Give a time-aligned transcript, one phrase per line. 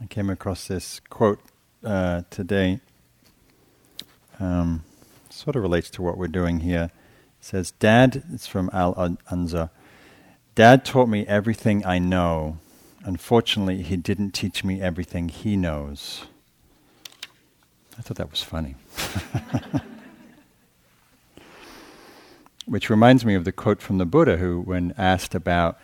[0.00, 1.40] I came across this quote
[1.82, 2.80] uh, today.
[4.38, 4.84] Um,
[5.30, 6.90] sort of relates to what we're doing here.
[7.40, 8.94] It says, Dad, it's from Al
[9.30, 9.70] Anza.
[10.54, 12.58] Dad taught me everything I know.
[13.04, 16.24] Unfortunately, he didn't teach me everything he knows.
[17.98, 18.74] I thought that was funny.
[22.66, 25.78] Which reminds me of the quote from the Buddha, who, when asked about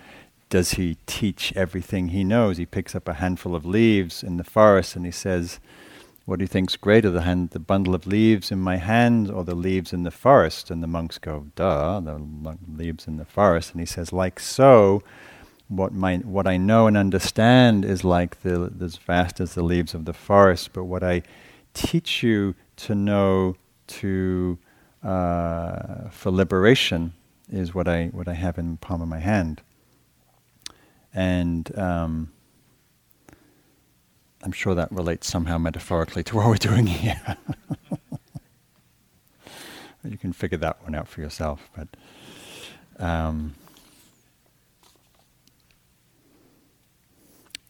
[0.52, 4.44] does he teach everything he knows, he picks up a handful of leaves in the
[4.44, 5.58] forest and he says,
[6.26, 9.44] What do you think's greater, the, hand, the bundle of leaves in my hand or
[9.44, 10.70] the leaves in the forest?
[10.70, 12.20] And the monks go, Duh, the
[12.70, 13.72] leaves in the forest.
[13.72, 15.02] And he says, Like so,
[15.68, 19.94] what, my, what I know and understand is like the, as vast as the leaves
[19.94, 21.22] of the forest, but what I
[21.72, 24.58] teach you to know to
[25.02, 27.14] uh, for liberation
[27.50, 29.62] is what I what I have in the palm of my hand.
[31.14, 32.32] And um,
[34.42, 37.20] I'm sure that relates somehow metaphorically to what we're doing here.
[40.04, 41.88] you can figure that one out for yourself, but.
[42.98, 43.54] Um,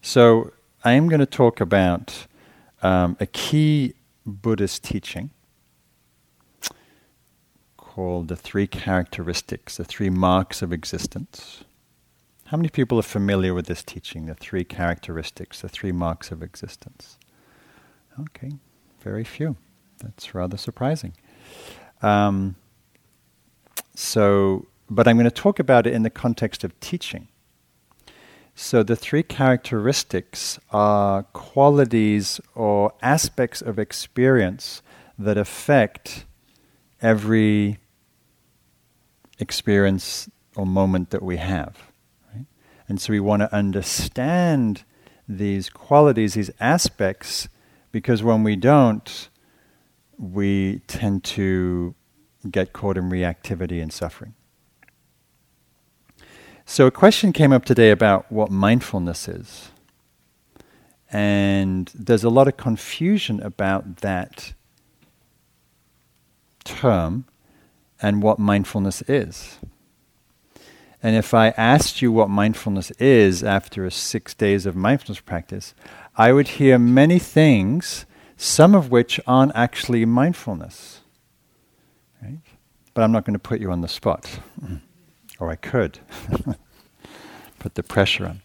[0.03, 0.53] so
[0.84, 2.27] I am going to talk about
[2.83, 3.95] um, a key
[4.27, 5.31] Buddhist teaching
[7.77, 11.65] called the three characteristics, the three marks of existence.
[12.53, 16.42] How many people are familiar with this teaching, the three characteristics, the three marks of
[16.42, 17.17] existence?
[18.20, 18.50] Okay,
[19.00, 19.56] very few.
[20.03, 21.14] That's rather surprising.
[22.03, 22.56] Um,
[23.94, 27.28] so, but I'm going to talk about it in the context of teaching.
[28.55, 34.83] So, the three characteristics are qualities or aspects of experience
[35.19, 36.27] that affect
[37.00, 37.78] every
[39.39, 41.92] experience or moment that we have.
[42.93, 44.85] And so we want to understand
[45.27, 47.49] these qualities, these aspects,
[47.91, 49.31] because when we don't,
[50.19, 51.95] we tend to
[52.50, 54.34] get caught in reactivity and suffering.
[56.66, 59.71] So, a question came up today about what mindfulness is.
[61.11, 64.53] And there's a lot of confusion about that
[66.62, 67.25] term
[68.03, 69.59] and what mindfulness is.
[71.03, 75.75] And if I asked you what mindfulness is after six days of mindfulness practice,
[76.17, 81.01] I would hear many things, some of which aren't actually mindfulness.
[82.23, 82.39] Right?
[82.95, 84.39] But I'm not going to put you on the spot.
[85.41, 85.99] or I could.
[87.59, 88.43] put the pressure on.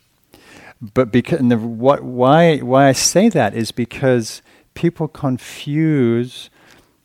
[0.80, 4.42] But because, the, what, why, why I say that is because
[4.76, 6.50] people confuse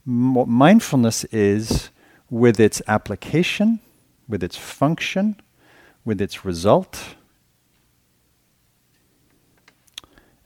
[0.05, 1.91] what mindfulness is
[2.29, 3.81] with its application,
[4.33, 5.37] with its function,
[6.07, 7.17] with its result,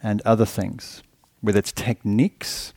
[0.02, 1.04] and other things,
[1.40, 2.74] with its techniques.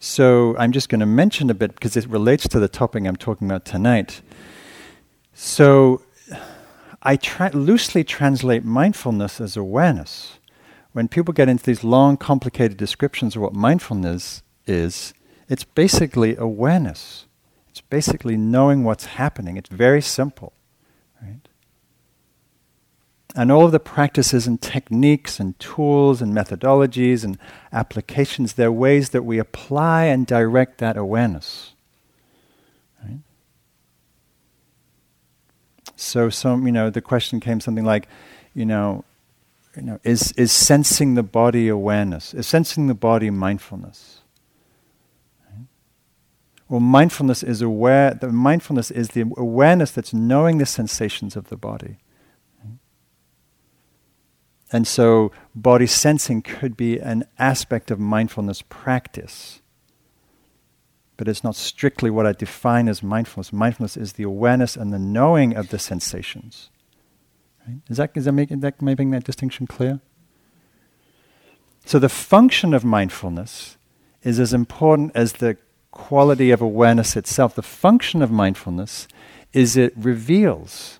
[0.00, 3.14] So I'm just going to mention a bit because it relates to the topic I'm
[3.14, 4.20] talking about tonight.
[5.32, 6.02] So
[7.04, 10.40] I tra- loosely translate mindfulness as awareness
[10.92, 15.14] when people get into these long, complicated descriptions of what mindfulness is,
[15.52, 17.26] it's basically awareness.
[17.68, 19.58] It's basically knowing what's happening.
[19.58, 20.54] It's very simple,
[21.20, 21.46] right?
[23.36, 27.36] And all of the practices and techniques and tools and methodologies and
[27.70, 31.74] applications, they're ways that we apply and direct that awareness.
[33.04, 33.18] Right?
[35.96, 38.08] So, some, you know, the question came something like,
[38.54, 39.04] you know,
[39.76, 44.21] you know, is, is sensing the body awareness, is sensing the body mindfulness.
[46.72, 51.56] Well, mindfulness is aware, the mindfulness is the awareness that's knowing the sensations of the
[51.58, 51.98] body.
[54.72, 59.60] And so, body sensing could be an aspect of mindfulness practice.
[61.18, 63.52] But it's not strictly what I define as mindfulness.
[63.52, 66.70] Mindfulness is the awareness and the knowing of the sensations.
[67.68, 67.82] Right?
[67.90, 70.00] Is, that, is that, making, that making that distinction clear?
[71.84, 73.76] So the function of mindfulness
[74.22, 75.58] is as important as the
[75.92, 77.54] quality of awareness itself.
[77.54, 79.06] The function of mindfulness
[79.52, 80.98] is it reveals.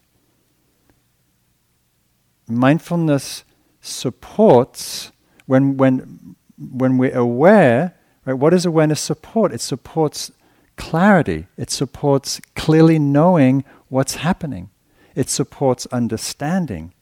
[2.47, 3.44] Mindfulness
[3.81, 5.11] supports
[5.47, 9.53] when when when we're aware, right, what does awareness support?
[9.53, 10.31] It supports
[10.77, 11.47] clarity.
[11.56, 14.71] It supports clearly knowing what's happening.
[15.15, 16.94] It supports understanding.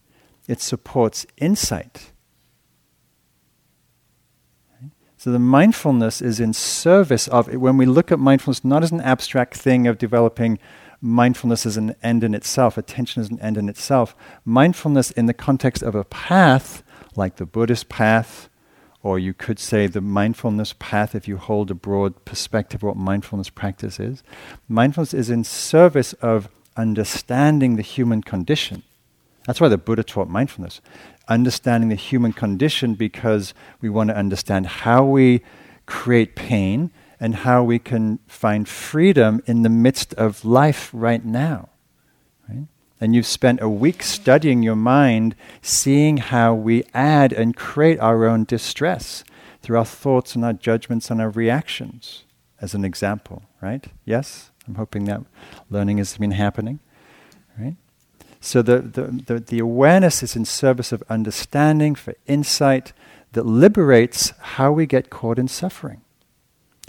[0.49, 2.13] It supports insight.
[5.21, 7.59] So the mindfulness is in service of it.
[7.59, 10.59] When we look at mindfulness, not as an abstract thing of developing
[11.03, 14.17] mindfulness as an end in itself, attention as an end in itself.
[14.47, 16.83] Mindfulness in the context of a path,
[17.17, 18.49] like the Buddhist path,
[19.03, 22.97] or you could say the mindfulness path if you hold a broad perspective of what
[22.97, 24.23] mindfulness practice is.
[24.71, 28.85] Mindfulness is in service of understanding the human condition.
[29.47, 30.81] That's why the Buddha taught mindfulness.
[31.31, 35.41] Understanding the human condition because we want to understand how we
[35.87, 41.69] create pain and how we can find freedom in the midst of life right now.
[42.49, 42.67] Right?
[43.01, 48.27] And you've spent a week studying your mind, seeing how we add and create our
[48.27, 49.25] own distress
[49.63, 52.25] through our thoughts and our judgments and our reactions,
[52.61, 53.87] as an example, right?
[54.05, 54.51] Yes?
[54.67, 55.23] I'm hoping that
[55.69, 56.81] learning has been happening?
[58.41, 62.93] So the, the, the, the awareness is in service of understanding, for insight,
[63.33, 66.01] that liberates how we get caught in suffering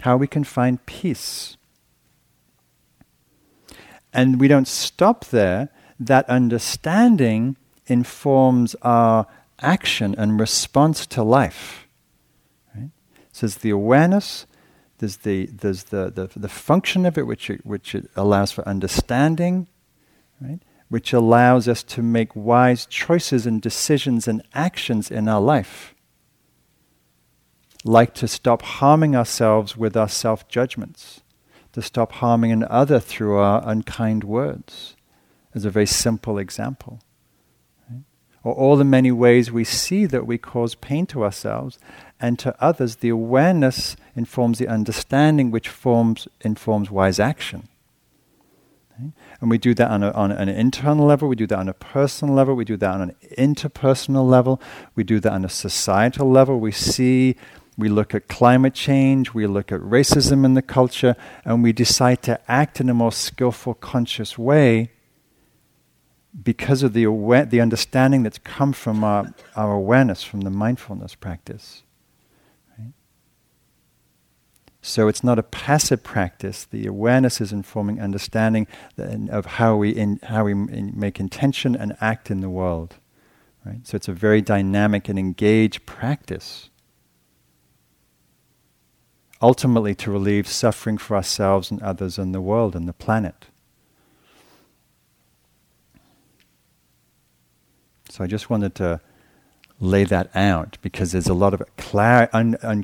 [0.02, 1.56] how we can find peace.
[4.12, 5.68] And we don't stop there.
[5.98, 7.56] That understanding
[7.86, 9.26] informs our
[9.60, 11.86] action and response to life.
[12.74, 12.90] Right?
[13.32, 14.46] So there's the awareness,
[14.98, 18.66] there's the, there's the, the, the function of it which, it, which it allows for
[18.68, 19.68] understanding,
[20.40, 20.58] right?
[20.92, 25.94] Which allows us to make wise choices and decisions and actions in our life
[27.82, 31.22] like to stop harming ourselves with our self judgments,
[31.72, 34.94] to stop harming another through our unkind words,
[35.54, 37.00] as a very simple example.
[37.90, 38.02] Right?
[38.44, 41.78] Or all the many ways we see that we cause pain to ourselves
[42.20, 47.68] and to others, the awareness informs the understanding, which forms, informs wise action.
[49.40, 51.74] And we do that on, a, on an internal level, we do that on a
[51.74, 54.60] personal level, we do that on an interpersonal level,
[54.94, 56.60] we do that on a societal level.
[56.60, 57.36] We see
[57.76, 62.22] we look at climate change, we look at racism in the culture, and we decide
[62.22, 64.90] to act in a more skillful, conscious way
[66.42, 71.14] because of the, aware, the understanding that's come from our, our awareness, from the mindfulness
[71.14, 71.82] practice.
[72.78, 72.92] Right?
[74.84, 76.64] So it's not a passive practice.
[76.64, 78.66] The awareness is informing understanding
[78.98, 82.96] of how we, in, how we make intention and act in the world.
[83.64, 83.86] Right?
[83.86, 86.68] So it's a very dynamic and engaged practice
[89.40, 93.46] ultimately to relieve suffering for ourselves and others and the world and the planet.
[98.08, 99.00] So I just wanted to
[99.82, 101.62] lay that out because there's a lot of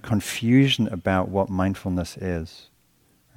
[0.03, 2.69] confusion about what mindfulness is,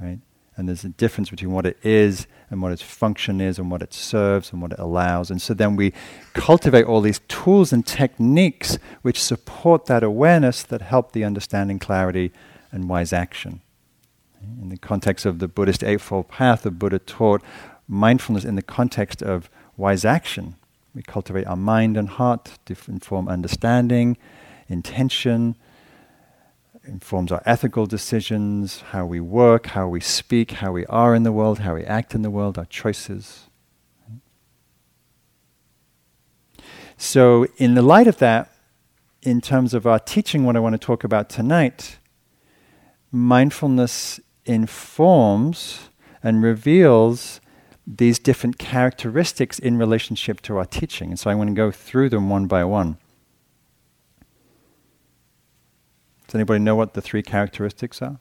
[0.01, 0.19] right?
[0.57, 3.81] And there's a difference between what it is and what its function is and what
[3.81, 5.29] it serves and what it allows.
[5.29, 5.93] And so then we
[6.33, 12.31] cultivate all these tools and techniques which support that awareness that help the understanding clarity
[12.71, 13.61] and wise action.
[14.41, 17.43] In the context of the Buddhist Eightfold Path, the Buddha taught
[17.87, 20.55] mindfulness in the context of wise action.
[20.93, 24.17] We cultivate our mind and heart to inform understanding,
[24.67, 25.55] intention,
[26.83, 31.31] informs our ethical decisions, how we work, how we speak, how we are in the
[31.31, 33.47] world, how we act in the world, our choices.
[36.97, 38.53] So, in the light of that,
[39.21, 41.97] in terms of our teaching, what I want to talk about tonight
[43.11, 45.89] mindfulness informs
[46.23, 47.40] and reveals
[47.97, 51.09] these different characteristics in relationship to our teaching.
[51.09, 52.97] And so I'm going to go through them one by one.
[56.25, 58.19] Does anybody know what the three characteristics are?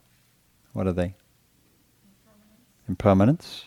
[0.72, 1.14] What are they?
[2.88, 3.66] Impermanence.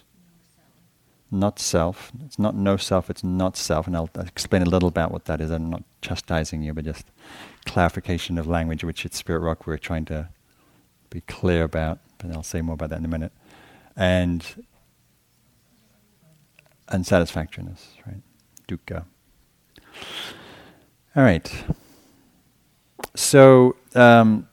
[1.32, 2.12] Not self.
[2.26, 3.88] It's not no self, it's not self.
[3.88, 5.50] And I'll explain a little about what that is.
[5.50, 7.06] I'm not chastising you, but just
[7.66, 10.28] clarification of language, which at Spirit Rock we're trying to
[11.10, 13.32] be clear about, but I'll say more about that in a minute.
[13.96, 14.46] And
[16.90, 18.22] unsatisfactoriness, right?
[18.68, 19.06] Dukkha.
[21.16, 21.64] All right.
[23.16, 24.48] So um,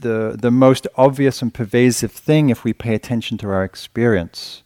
[0.00, 4.62] the the most obvious and pervasive thing, if we pay attention to our experience,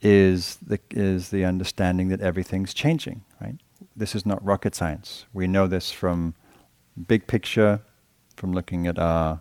[0.00, 3.24] is the is the understanding that everything's changing.
[3.40, 3.56] Right.
[3.96, 5.26] This is not rocket science.
[5.32, 6.34] We know this from
[7.06, 7.80] big picture,
[8.36, 9.40] from looking at our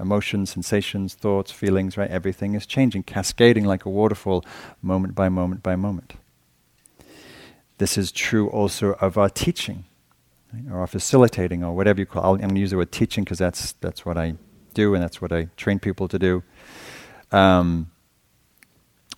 [0.00, 2.10] emotions, sensations, thoughts, feelings, right?
[2.10, 4.44] Everything is changing, cascading like a waterfall,
[4.82, 6.14] moment by moment by moment.
[7.78, 9.84] This is true also of our teaching,
[10.52, 10.72] right?
[10.72, 12.22] or our facilitating, or whatever you call.
[12.22, 14.34] I'll, I'm going to use the word teaching because that's that's what I
[14.74, 16.42] do, and that's what I train people to do.
[17.32, 17.90] Um,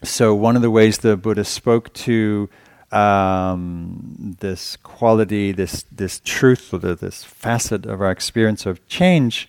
[0.05, 2.49] so one of the ways the Buddha spoke to
[2.91, 9.49] um, this quality, this this truth, or this facet of our experience of change,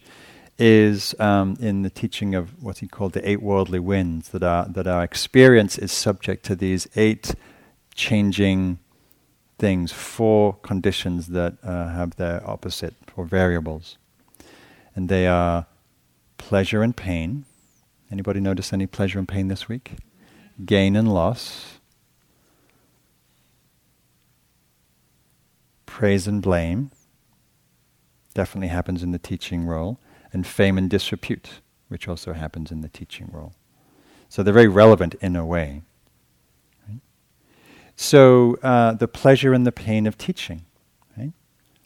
[0.64, 4.66] is um, in the teaching of what he called the eight worldly winds, that our,
[4.70, 7.36] that our experience is subject to these eight
[7.96, 8.80] changing
[9.60, 13.98] things, four conditions that uh, have their opposite, or variables.
[14.96, 15.66] And they are
[16.38, 17.44] pleasure and pain.
[18.10, 19.98] Anybody notice any pleasure and pain this week?
[20.64, 21.80] Gain and loss.
[25.86, 26.92] Praise and blame.
[28.34, 30.00] Definitely happens in the teaching role
[30.34, 33.54] and fame and disrepute, which also happens in the teaching role.
[34.28, 35.84] So they're very relevant in a way.
[36.90, 37.00] Right?
[37.96, 40.66] So uh, the pleasure and the pain of teaching.
[41.16, 41.34] Right?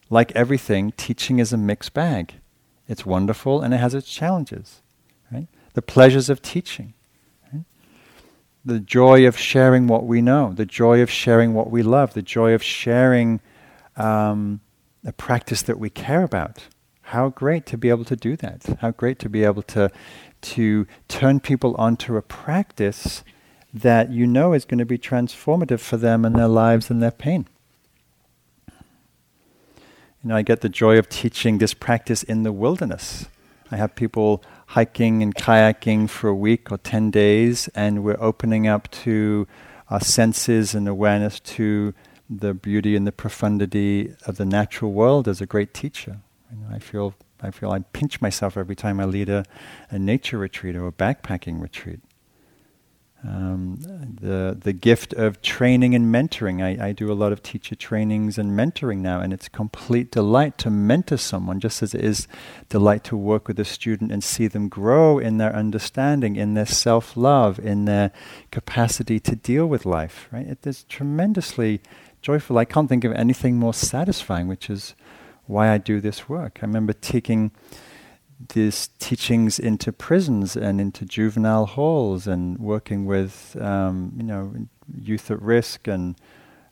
[0.09, 2.35] Like everything, teaching is a mixed bag.
[2.87, 4.81] It's wonderful and it has its challenges.
[5.29, 5.47] Right?
[5.73, 6.93] The pleasures of teaching.
[8.63, 12.21] The joy of sharing what we know, the joy of sharing what we love, the
[12.21, 13.39] joy of sharing
[13.95, 14.59] um,
[15.05, 16.67] a practice that we care about
[17.07, 18.65] how great to be able to do that.
[18.81, 19.89] How great to be able to,
[20.41, 23.23] to turn people onto a practice
[23.73, 27.11] that you know is going to be transformative for them and their lives and their
[27.11, 27.47] pain.
[28.67, 33.27] You know, I get the joy of teaching this practice in the wilderness.
[33.71, 38.67] I have people hiking and kayaking for a week or 10 days, and we're opening
[38.67, 39.47] up to
[39.89, 41.93] our senses and awareness to
[42.29, 46.19] the beauty and the profundity of the natural world as a great teacher.
[46.71, 49.45] I feel I feel I pinch myself every time I lead a,
[49.89, 51.99] a nature retreat or a backpacking retreat.
[53.23, 56.61] Um, the the gift of training and mentoring.
[56.63, 60.57] I, I do a lot of teacher trainings and mentoring now, and it's complete delight
[60.59, 62.27] to mentor someone, just as it is
[62.69, 66.67] delight to work with a student and see them grow in their understanding, in their
[66.67, 68.11] self love, in their
[68.51, 70.27] capacity to deal with life.
[70.31, 70.47] Right?
[70.47, 71.81] It is tremendously
[72.21, 72.59] joyful.
[72.59, 74.93] I can't think of anything more satisfying, which is
[75.47, 76.59] why I do this work.
[76.61, 77.51] I remember taking
[78.53, 84.53] these teachings into prisons and into juvenile halls and working with um, you know
[84.95, 86.15] youth at risk and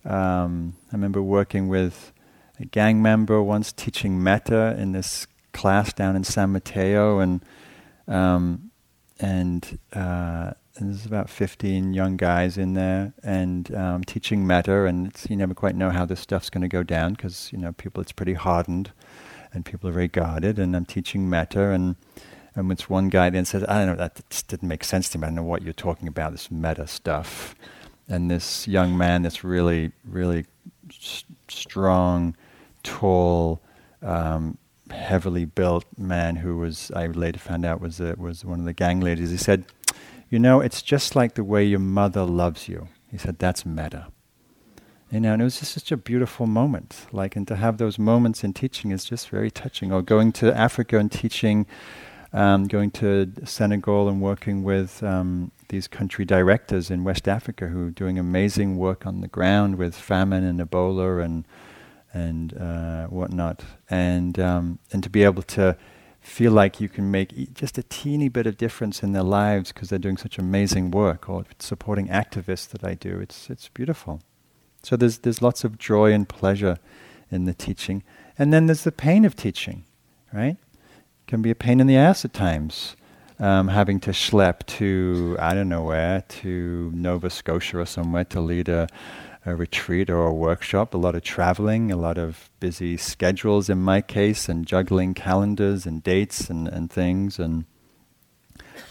[0.06, 2.14] um, I remember working with
[2.60, 7.42] a gang member once teaching metta in this class down in San Mateo and
[8.08, 8.70] um,
[9.20, 15.36] and uh, there's about 15 young guys in there and um, teaching metta and you
[15.38, 18.12] never quite know how this stuff's going to go down because you know people it's
[18.12, 18.92] pretty hardened
[19.54, 21.96] and people are very guarded and I'm teaching metta and
[22.56, 25.24] and it's one guy then says I don't know that didn't make sense to me.
[25.24, 27.56] I don't know what you're talking about this metta stuff.
[28.08, 30.46] And this young man this really really
[30.90, 32.36] s- strong
[32.84, 33.62] tall
[34.02, 34.58] um,
[34.92, 38.74] heavily built man who was I later found out was a, was one of the
[38.74, 39.66] gang leaders he said
[40.30, 42.88] you know, it's just like the way your mother loves you.
[43.12, 44.08] He said, That's metta.
[45.12, 47.06] You know, and it was just such a beautiful moment.
[47.12, 49.92] Like, and to have those moments in teaching is just very touching.
[49.92, 51.68] Or going to Africa and teaching,
[52.34, 57.88] um, going to Senegal and working with um, these country directors in West Africa who
[57.88, 61.46] are doing amazing work on the ground with famine and Ebola and
[62.12, 65.78] and uh, whatnot, and um, and to be able to
[66.26, 69.90] feel like you can make just a teeny bit of difference in their lives because
[69.90, 73.20] they're doing such amazing work, or supporting activists that I do.
[73.20, 74.22] It's it's beautiful.
[74.84, 76.78] So there's there's lots of joy and pleasure
[77.32, 78.04] in the teaching,
[78.38, 79.84] and then there's the pain of teaching,
[80.34, 80.58] right?
[80.58, 82.96] It can be a pain in the ass at times,
[83.40, 88.42] um, having to schlep to I don't know where to Nova Scotia or somewhere to
[88.42, 88.88] lead a
[89.46, 93.80] a retreat or a workshop, a lot of traveling, a lot of busy schedules in
[93.80, 97.66] my case, and juggling calendars and dates and, and things, and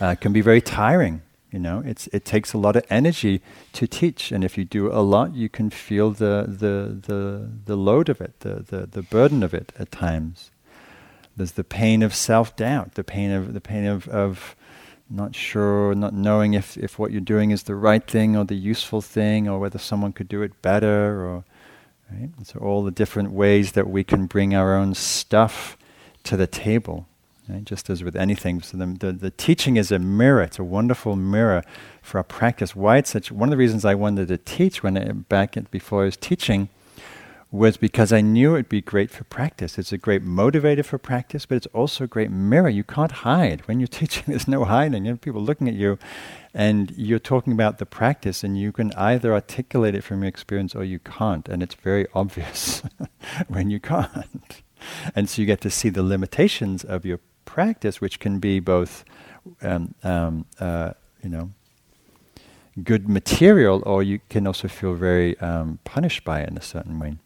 [0.00, 1.22] uh, can be very tiring.
[1.50, 3.40] You know, it's it takes a lot of energy
[3.74, 7.76] to teach, and if you do a lot, you can feel the the the, the
[7.76, 10.50] load of it, the, the the burden of it at times.
[11.36, 14.56] There's the pain of self doubt, the pain of the pain of, of
[15.10, 18.54] not sure, not knowing if, if what you're doing is the right thing or the
[18.54, 21.44] useful thing or whether someone could do it better or
[22.10, 22.30] right?
[22.42, 25.76] So all the different ways that we can bring our own stuff
[26.24, 27.06] to the table.
[27.48, 27.64] Right?
[27.64, 28.62] Just as with anything.
[28.62, 31.62] So the, the, the teaching is a mirror, it's a wonderful mirror
[32.00, 32.74] for our practice.
[32.74, 35.70] Why it's such one of the reasons I wanted to teach when I, back at,
[35.70, 36.70] before I was teaching
[37.54, 39.78] was because I knew it'd be great for practice.
[39.78, 42.68] It's a great motivator for practice, but it's also a great mirror.
[42.68, 43.60] You can't hide.
[43.68, 45.04] When you're teaching, there's no hiding.
[45.04, 45.96] You have people looking at you,
[46.52, 50.74] and you're talking about the practice, and you can either articulate it from your experience
[50.74, 52.82] or you can't, and it's very obvious
[53.46, 54.62] when you can't.
[55.14, 59.04] And so you get to see the limitations of your practice, which can be both,
[59.62, 61.52] um, um, uh, you know,
[62.82, 66.98] good material, or you can also feel very um, punished by it in a certain
[66.98, 67.16] way.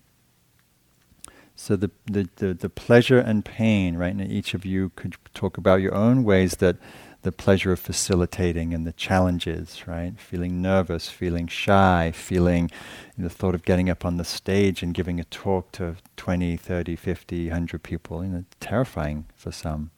[1.60, 4.18] So the, the, the, the pleasure and pain, right?
[4.20, 6.76] Each of you could talk about your own ways that
[7.22, 10.18] the pleasure of facilitating and the challenges, right?
[10.20, 12.70] Feeling nervous, feeling shy, feeling
[13.18, 16.94] the thought of getting up on the stage and giving a talk to 20, 30,
[16.94, 19.90] 50, 100 people, you know, terrifying for some.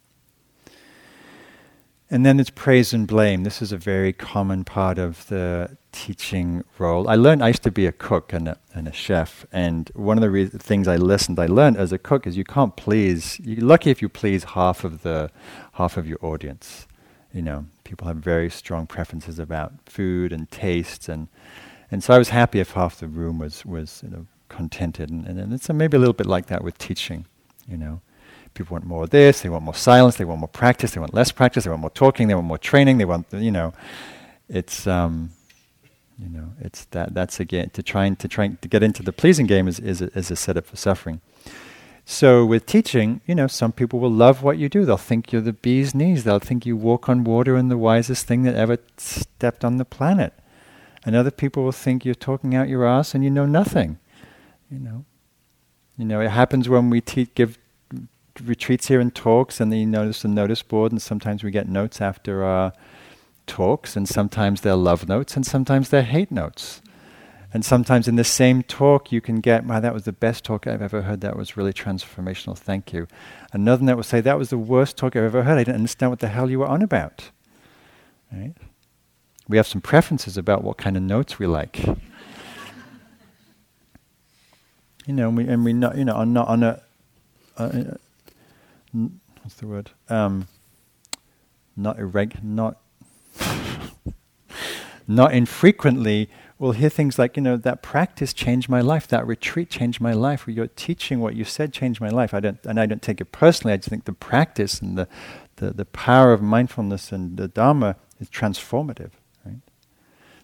[2.12, 3.44] And then it's praise and blame.
[3.44, 7.08] This is a very common part of the teaching role.
[7.08, 10.18] I learned, I used to be a cook and a, and a chef, and one
[10.18, 13.38] of the re- things I listened, I learned as a cook is you can't please,
[13.38, 15.30] you're lucky if you please half of the,
[15.74, 16.88] half of your audience.
[17.32, 21.28] You know, people have very strong preferences about food and tastes, and,
[21.92, 25.26] and so I was happy if half the room was, was you know, contented, and,
[25.26, 27.26] and, and it's maybe a little bit like that with teaching,
[27.68, 28.00] you know.
[28.54, 31.14] People want more of this, they want more silence, they want more practice, they want
[31.14, 33.72] less practice, they want more talking, they want more training, they want, you know,
[34.48, 35.30] it's, um,
[36.18, 39.46] you know, it's that, that's again, to trying to trying to get into the pleasing
[39.46, 41.20] game is, is, a, is a setup for suffering.
[42.04, 44.84] So with teaching, you know, some people will love what you do.
[44.84, 46.24] They'll think you're the bee's knees.
[46.24, 49.84] They'll think you walk on water and the wisest thing that ever stepped on the
[49.84, 50.32] planet.
[51.04, 53.98] And other people will think you're talking out your ass and you know nothing.
[54.70, 55.04] You know,
[55.96, 57.58] you know, it happens when we te- give
[58.42, 61.68] retreats here and talks, and then you notice the notice board, and sometimes we get
[61.68, 62.72] notes after our
[63.46, 66.80] talks, and sometimes they're love notes, and sometimes they're hate notes.
[67.52, 70.68] And sometimes in the same talk, you can get, wow, that was the best talk
[70.68, 71.20] I've ever heard.
[71.20, 72.56] That was really transformational.
[72.56, 73.08] Thank you.
[73.52, 75.58] Another note will say, that was the worst talk I've ever heard.
[75.58, 77.30] I didn't understand what the hell you were on about.
[78.32, 78.54] Right?
[79.48, 81.84] We have some preferences about what kind of notes we like.
[85.06, 86.80] you know, and we, and we not, you know, are not on a,
[87.56, 87.94] uh,
[88.92, 89.90] what's the word?
[90.08, 90.48] Um,
[91.76, 92.78] not irreg, not
[95.08, 96.28] not infrequently,
[96.60, 100.12] we'll hear things like, you know, that practice changed my life, that retreat changed my
[100.12, 102.34] life, or your teaching, what you said changed my life.
[102.34, 103.72] I don't, and I don't take it personally.
[103.72, 105.08] I just think the practice and the,
[105.56, 109.12] the, the power of mindfulness and the Dharma is transformative.
[109.44, 109.60] Right?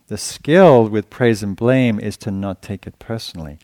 [0.08, 3.58] The skill with praise and blame is to not take it personally.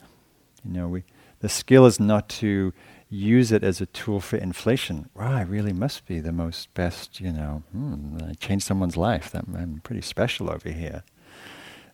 [0.63, 1.05] You know, we,
[1.41, 2.75] the skill is not to
[3.13, 5.11] use it as a tool for inflation.
[5.15, 9.31] Wow, I really must be the most best, you know, hmm, I changed someone's life.
[9.31, 11.05] That, I'm pretty special over here.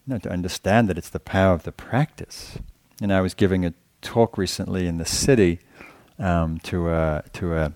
[0.06, 2.58] No, to understand that it's the power of the practice.
[3.02, 5.58] And I was giving a talk recently in the city
[6.20, 7.72] um, to, a, to a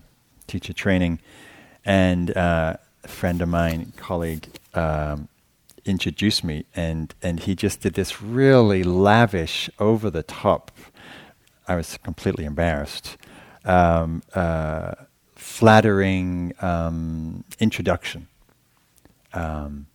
[0.47, 1.19] teacher training,
[1.85, 5.27] and uh, a friend of mine, colleague, um,
[5.83, 10.71] introduced me, and, and he just did this really lavish, over the top.
[11.67, 13.17] I was completely embarrassed
[13.65, 14.93] um, uh,
[15.35, 18.27] flattering um, introduction.
[19.33, 19.87] Um,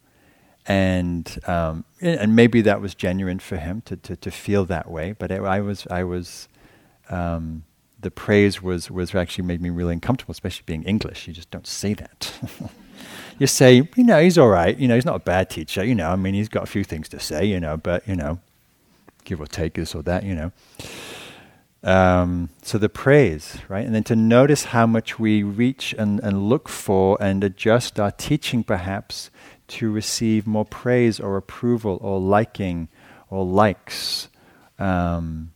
[0.67, 5.13] and um, and maybe that was genuine for him to, to, to feel that way.
[5.13, 6.47] But it, I was I was
[7.09, 7.65] um,
[7.99, 11.27] the praise was was actually made me really uncomfortable, especially being English.
[11.27, 12.33] You just don't say that.
[13.39, 14.77] you say, you know, he's all right.
[14.77, 15.83] You know, he's not a bad teacher.
[15.83, 17.47] You know, I mean, he's got a few things to say.
[17.47, 18.39] You know, but you know,
[19.25, 20.23] give or take this or that.
[20.23, 20.53] You know.
[21.83, 23.87] Um, so the praise, right?
[23.87, 28.11] And then to notice how much we reach and, and look for and adjust our
[28.11, 29.31] teaching perhaps
[29.69, 32.89] to receive more praise or approval or liking
[33.31, 34.29] or likes.
[34.79, 35.53] Um,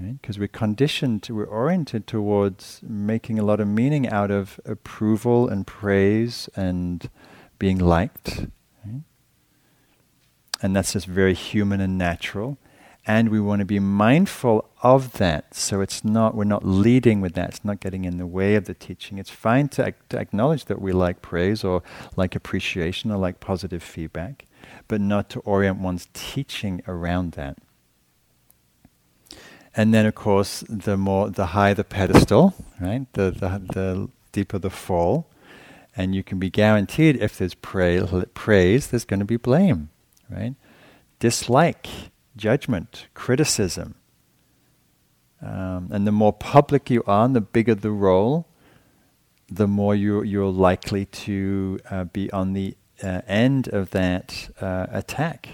[0.00, 5.66] because we're conditioned, we're oriented towards making a lot of meaning out of approval and
[5.66, 7.10] praise and
[7.58, 8.46] being liked.
[8.84, 9.02] Right?
[10.62, 12.58] And that's just very human and natural
[13.08, 15.54] and we want to be mindful of that.
[15.54, 17.48] So it's not we're not leading with that.
[17.48, 19.16] It's not getting in the way of the teaching.
[19.16, 21.82] It's fine to, to, acknowledge that we like praise or
[22.16, 24.44] like appreciation or like positive feedback
[24.88, 27.56] but not to orient one's teaching around that.
[29.74, 34.58] And then of course the more the higher the pedestal right the the, the deeper
[34.58, 35.30] the fall
[35.96, 39.88] and you can be guaranteed if there's pra- praise there's going to be blame
[40.28, 40.54] right?
[41.20, 41.88] Dislike
[42.38, 43.94] judgment, criticism.
[45.40, 48.46] Um, and the more public you are, and the bigger the role,
[49.50, 54.86] the more you, you're likely to uh, be on the uh, end of that uh,
[54.90, 55.48] attack.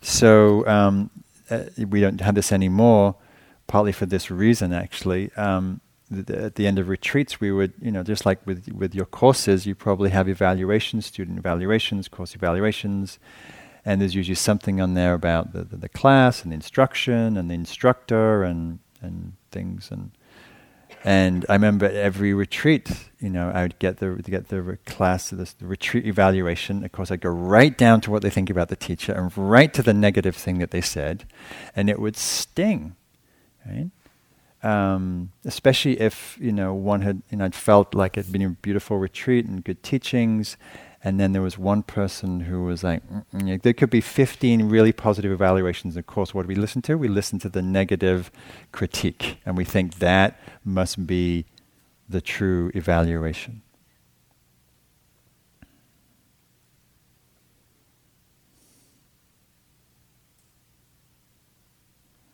[0.00, 1.10] So um,
[1.50, 3.16] uh, we don't have this anymore,
[3.66, 5.32] partly for this reason, actually.
[5.36, 5.80] Um,
[6.12, 9.66] at the end of retreats, we would, you know, just like with with your courses,
[9.66, 13.18] you probably have evaluations, student evaluations, course evaluations,
[13.86, 17.48] and there's usually something on there about the, the, the, class and the instruction and
[17.48, 20.10] the instructor and and things and
[21.04, 25.36] and I remember every retreat, you know, I would get the get the class the,
[25.36, 26.84] the retreat evaluation.
[26.84, 29.72] Of course, I'd go right down to what they think about the teacher and right
[29.74, 31.24] to the negative thing that they said,
[31.76, 32.96] and it would sting.
[33.64, 33.90] right?
[34.64, 38.48] Um, especially if you know one had you know I'd felt like it'd been a
[38.50, 40.56] beautiful retreat and good teachings,
[41.06, 43.62] and then there was one person who was like, Mm-mm.
[43.62, 45.96] there could be 15 really positive evaluations.
[45.96, 46.98] Of course, what do we listen to?
[46.98, 48.32] We listen to the negative
[48.72, 51.46] critique, and we think that must be
[52.08, 53.62] the true evaluation.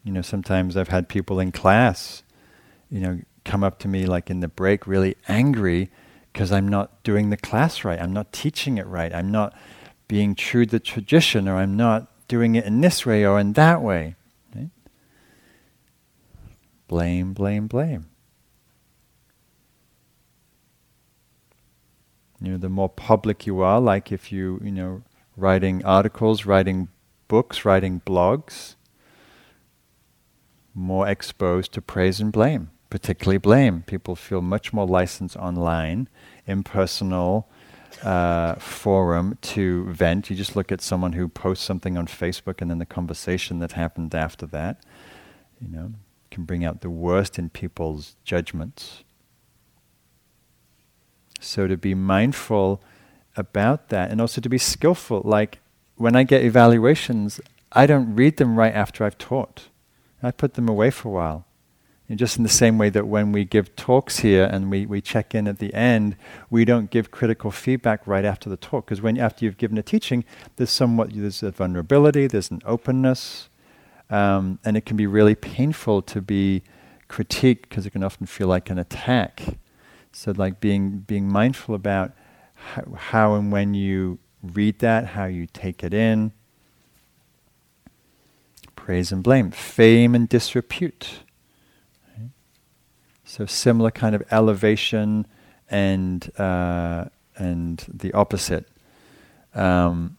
[0.03, 2.23] You know, sometimes I've had people in class,
[2.89, 5.91] you know, come up to me like in the break really angry
[6.33, 8.01] because I'm not doing the class right.
[8.01, 9.15] I'm not teaching it right.
[9.15, 9.55] I'm not
[10.09, 13.53] being true to the tradition, or I'm not doing it in this way or in
[13.53, 14.17] that way.
[14.55, 14.71] Right?
[16.89, 18.07] Blame, blame, blame.
[22.41, 25.03] You know, the more public you are, like if you, you know,
[25.37, 26.89] writing articles, writing
[27.29, 28.75] books, writing blogs,
[30.75, 33.83] more exposed to praise and blame, particularly blame.
[33.87, 36.11] People feel much more licensed online,
[36.47, 37.49] impersonal
[38.03, 40.29] uh, forum to vent.
[40.29, 43.73] You just look at someone who posts something on Facebook and then the conversation that
[43.73, 44.85] happened after that,
[45.59, 45.95] you know,
[46.31, 49.05] can bring out the worst in people's judgments.
[51.41, 52.83] So to be mindful
[53.39, 55.61] about that and also to be skillful, like
[55.97, 57.41] when I get evaluations,
[57.73, 59.69] I don't read them right after I've taught.
[60.23, 61.47] I put them away for a while.
[62.13, 65.01] And just in the same way that when we give talks here and we, we
[65.01, 66.15] check in at the end,
[66.51, 68.85] we don't give critical feedback right after the talk.
[68.85, 73.49] Because when after you've given a teaching, there's somewhat there's a vulnerability, there's an openness,
[74.11, 76.63] um, and it can be really painful to be
[77.09, 79.57] critiqued because it can often feel like an attack.
[80.13, 82.13] So like being being mindful about
[82.53, 86.33] how, how and when you read that, how you take it in,
[88.77, 91.21] praise and blame, fame and disrepute.
[93.33, 95.27] So similar kind of elevation
[95.71, 98.69] and uh, and the opposite.
[99.55, 100.19] Um,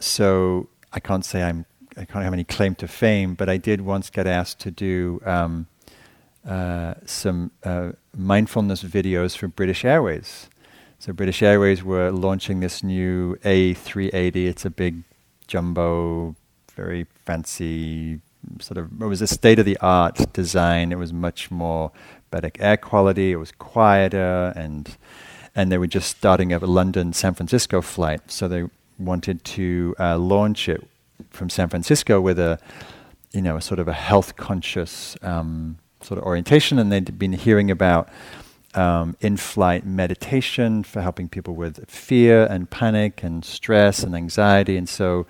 [0.00, 1.64] so I can't say I'm
[1.96, 5.22] I can't have any claim to fame, but I did once get asked to do
[5.24, 5.68] um,
[6.44, 10.50] uh, some uh, mindfulness videos for British Airways.
[10.98, 14.48] So British Airways were launching this new A380.
[14.48, 15.04] It's a big
[15.46, 16.34] jumbo
[16.74, 18.22] very fancy
[18.60, 20.92] sort of it was a state of the art design.
[20.92, 21.92] It was much more
[22.30, 23.32] better air quality.
[23.32, 24.96] It was quieter, and
[25.54, 28.64] and they were just starting a London San Francisco flight, so they
[28.98, 30.86] wanted to uh, launch it
[31.30, 32.58] from San Francisco with a
[33.32, 37.34] you know a sort of a health conscious um, sort of orientation, and they'd been
[37.34, 38.08] hearing about.
[38.74, 44.88] Um, in-flight meditation for helping people with fear and panic and stress and anxiety, and
[44.88, 45.26] so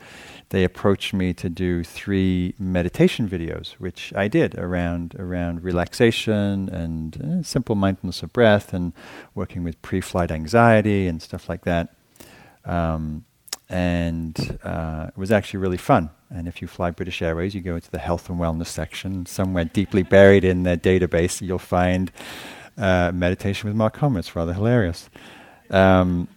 [0.52, 7.08] they approached me to do three meditation videos, which I did around around relaxation and
[7.16, 8.92] uh, simple mindfulness of breath and
[9.34, 11.94] working with pre-flight anxiety and stuff like that.
[12.66, 13.24] Um,
[13.70, 16.10] and uh, it was actually really fun.
[16.28, 19.24] And if you fly British Airways, you go into the health and wellness section.
[19.24, 22.12] Somewhere deeply buried in their database, you'll find
[22.76, 24.18] uh, meditation with Mark Homer.
[24.18, 25.08] It's rather hilarious.
[25.70, 26.28] Um,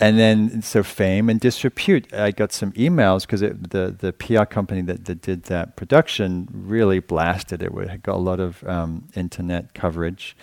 [0.00, 2.12] and then so fame and disrepute.
[2.14, 7.00] I got some emails because the the PR company that, that did that production really
[7.00, 7.70] blasted it.
[7.72, 10.34] It got a lot of um, internet coverage,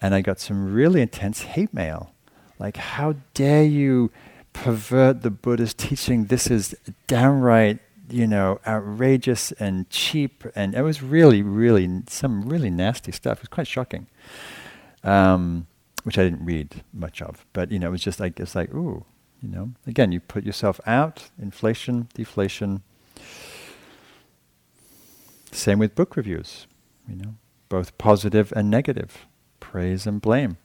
[0.00, 2.12] and I got some really intense hate mail,
[2.58, 4.10] like how dare you
[4.54, 6.24] pervert the Buddha's teaching?
[6.24, 6.74] This is
[7.06, 13.38] downright you know outrageous and cheap, and it was really really some really nasty stuff.
[13.38, 14.06] It was quite shocking.
[15.04, 15.66] Um,
[16.06, 17.44] which I didn't read much of.
[17.52, 19.04] But you know, it was just like it's like, ooh,
[19.42, 19.72] you know.
[19.88, 22.84] Again, you put yourself out, inflation, deflation.
[25.50, 26.68] Same with book reviews,
[27.08, 27.34] you know,
[27.68, 29.26] both positive and negative,
[29.58, 30.58] praise and blame.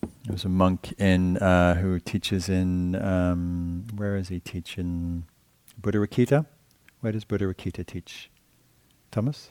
[0.00, 5.26] There was a monk in uh, who teaches in um, where is he teaching?
[5.78, 6.46] Buddharakkhita.
[7.00, 8.30] Where does Buddharakkhita teach?
[9.10, 9.50] Thomas?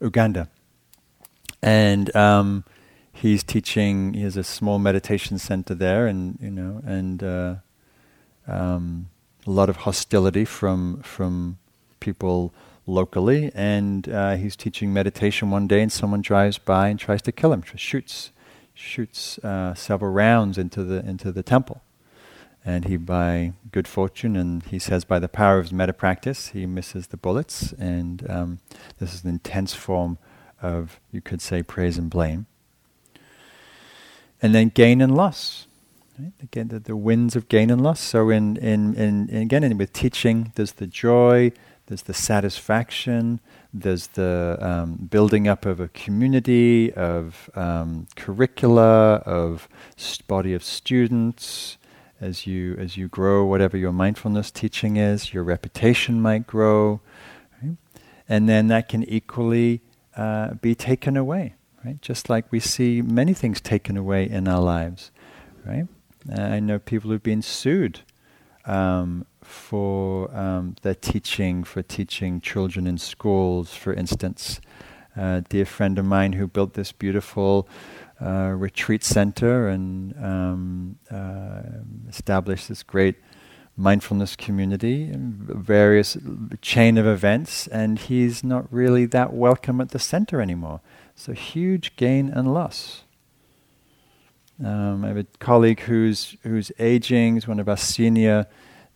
[0.00, 0.44] Uganda.
[0.44, 0.61] Uganda.
[1.62, 2.64] And um,
[3.12, 4.14] he's teaching.
[4.14, 7.54] He has a small meditation center there, and you know, and uh,
[8.48, 9.08] um,
[9.46, 11.58] a lot of hostility from from
[12.00, 12.52] people
[12.86, 13.52] locally.
[13.54, 17.52] And uh, he's teaching meditation one day, and someone drives by and tries to kill
[17.52, 17.62] him.
[17.76, 18.32] Shoots
[18.74, 21.82] shoots uh, several rounds into the into the temple.
[22.64, 26.48] And he, by good fortune, and he says by the power of his metta practice,
[26.48, 27.72] he misses the bullets.
[27.72, 28.60] And um,
[28.98, 30.16] this is an intense form
[30.62, 32.46] of, you could say, praise and blame.
[34.40, 35.66] And then gain and loss.
[36.18, 36.32] Right?
[36.42, 38.00] Again, the, the winds of gain and loss.
[38.00, 41.52] So, in, in, in, in again, in, with teaching, there's the joy,
[41.86, 43.40] there's the satisfaction,
[43.72, 50.62] there's the um, building up of a community, of um, curricula, of st- body of
[50.62, 51.78] students.
[52.20, 57.00] As you as you grow, whatever your mindfulness teaching is, your reputation might grow,
[57.60, 57.76] right?
[58.28, 59.80] and then that can equally
[60.16, 62.00] uh, be taken away, right?
[62.00, 65.10] Just like we see many things taken away in our lives,
[65.64, 65.86] right?
[66.30, 68.00] Uh, I know people who've been sued
[68.64, 74.60] um, for um, their teaching, for teaching children in schools, for instance.
[75.14, 77.68] Uh, dear friend of mine who built this beautiful
[78.20, 81.62] uh, retreat center and um, uh,
[82.08, 83.16] established this great
[83.76, 86.16] mindfulness community, various
[86.60, 90.80] chain of events, and he's not really that welcome at the center anymore.
[91.14, 93.04] So huge gain and loss.
[94.62, 98.46] Um, I have a colleague who's who's aging, is one of our senior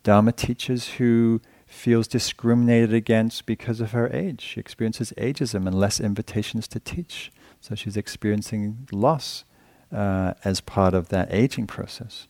[0.03, 4.41] Dharma teachers who feels discriminated against because of her age.
[4.41, 7.31] She experiences ageism and less invitations to teach.
[7.59, 9.43] So she's experiencing loss
[9.91, 12.27] uh, as part of that aging process.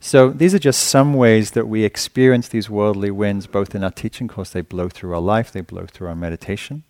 [0.00, 3.90] So these are just some ways that we experience these worldly winds, both in our
[3.90, 6.84] teaching course, they blow through our life, they blow through our meditation.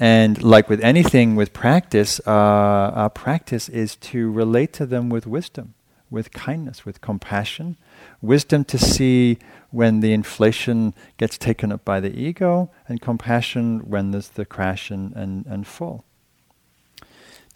[0.00, 5.26] And like with anything with practice, uh, our practice is to relate to them with
[5.26, 5.74] wisdom,
[6.08, 7.76] with kindness, with compassion.
[8.22, 9.38] Wisdom to see
[9.70, 14.90] when the inflation gets taken up by the ego, and compassion when there's the crash
[14.90, 16.04] and, and, and fall.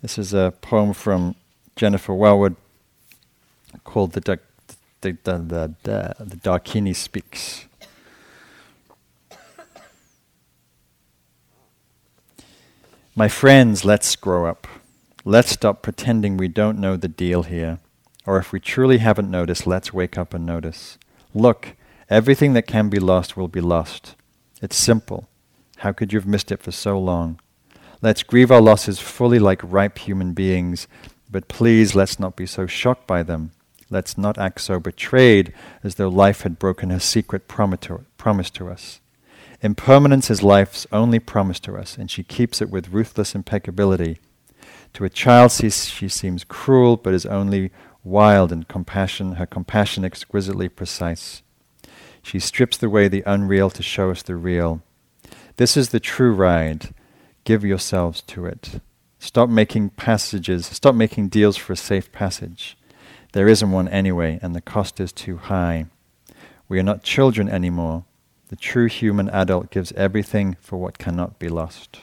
[0.03, 1.37] This is a poem from
[1.77, 2.57] Jennifer Welwood
[3.85, 4.37] called The, da-
[5.01, 7.67] the, the, the, the, the Dakini Speaks.
[13.15, 14.67] My friends, let's grow up.
[15.25, 17.79] Let's stop pretending we don't know the deal here.
[18.25, 20.97] Or if we truly haven't noticed, let's wake up and notice.
[21.35, 21.77] Look,
[22.09, 24.15] everything that can be lost will be lost.
[24.63, 25.29] It's simple.
[25.79, 27.39] How could you have missed it for so long?
[28.01, 30.89] Let's grieve our losses fully like ripe human beings,
[31.31, 33.53] but please let's not be so shocked by them.
[33.93, 35.53] Let's not act so betrayed
[35.85, 39.01] as though life had broken her secret promise to us.
[39.61, 44.19] Impermanence is life's only promise to us, and she keeps it with ruthless impeccability.
[44.95, 47.71] To a child, she, she seems cruel, but is only
[48.03, 51.43] wild in compassion, her compassion exquisitely precise.
[52.23, 54.83] She strips away the unreal to show us the real.
[55.59, 56.95] This is the true ride.
[57.45, 58.81] Give yourselves to it.
[59.19, 62.77] Stop making passages, stop making deals for a safe passage.
[63.33, 65.87] There isn't one anyway, and the cost is too high.
[66.69, 68.05] We are not children anymore.
[68.49, 72.01] The true human adult gives everything for what cannot be lost.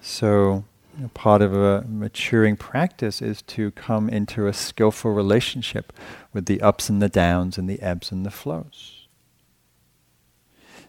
[0.00, 0.64] So,
[1.14, 5.92] part of a maturing practice is to come into a skillful relationship
[6.32, 9.08] with the ups and the downs and the ebbs and the flows.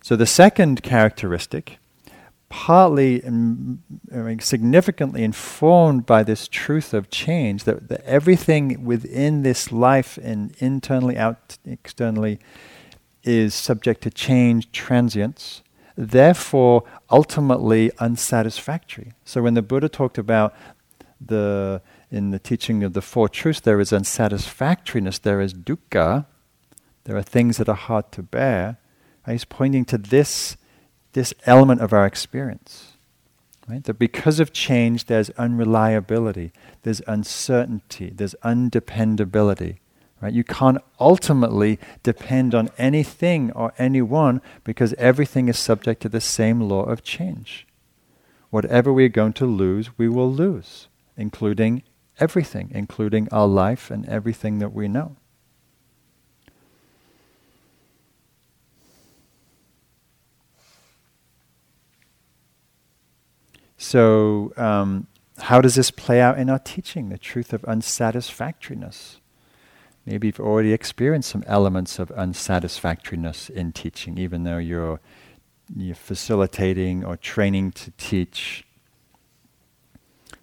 [0.04, 1.80] So, the second characteristic
[2.50, 9.72] partly I mean, significantly informed by this truth of change that, that everything within this
[9.72, 12.40] life and internally out externally
[13.24, 15.62] is subject to change transience
[15.98, 19.14] therefore ultimately unsatisfactory.
[19.26, 20.54] So when the buddha talked about
[21.20, 21.82] the
[22.12, 26.28] in the teaching of the four truths there is unsatisfactoriness there is dukkha
[27.06, 28.78] there are things that are hard to bear
[29.26, 30.56] he's pointing to this
[31.18, 32.94] this element of our experience.
[33.68, 33.84] Right?
[33.86, 36.52] That because of change, there's unreliability,
[36.84, 39.80] there's uncertainty, there's undependability.
[40.22, 40.32] Right?
[40.32, 46.62] You can't ultimately depend on anything or anyone because everything is subject to the same
[46.62, 47.66] law of change.
[48.52, 51.82] Whatever we're going to lose, we will lose, including
[52.20, 55.16] everything, including our life and everything that we know.
[63.78, 67.10] So, um, how does this play out in our teaching?
[67.10, 69.18] The truth of unsatisfactoriness.
[70.06, 75.00] Maybe you've already experienced some elements of unsatisfactoriness in teaching, even though you're,
[75.76, 78.66] you're facilitating or training to teach.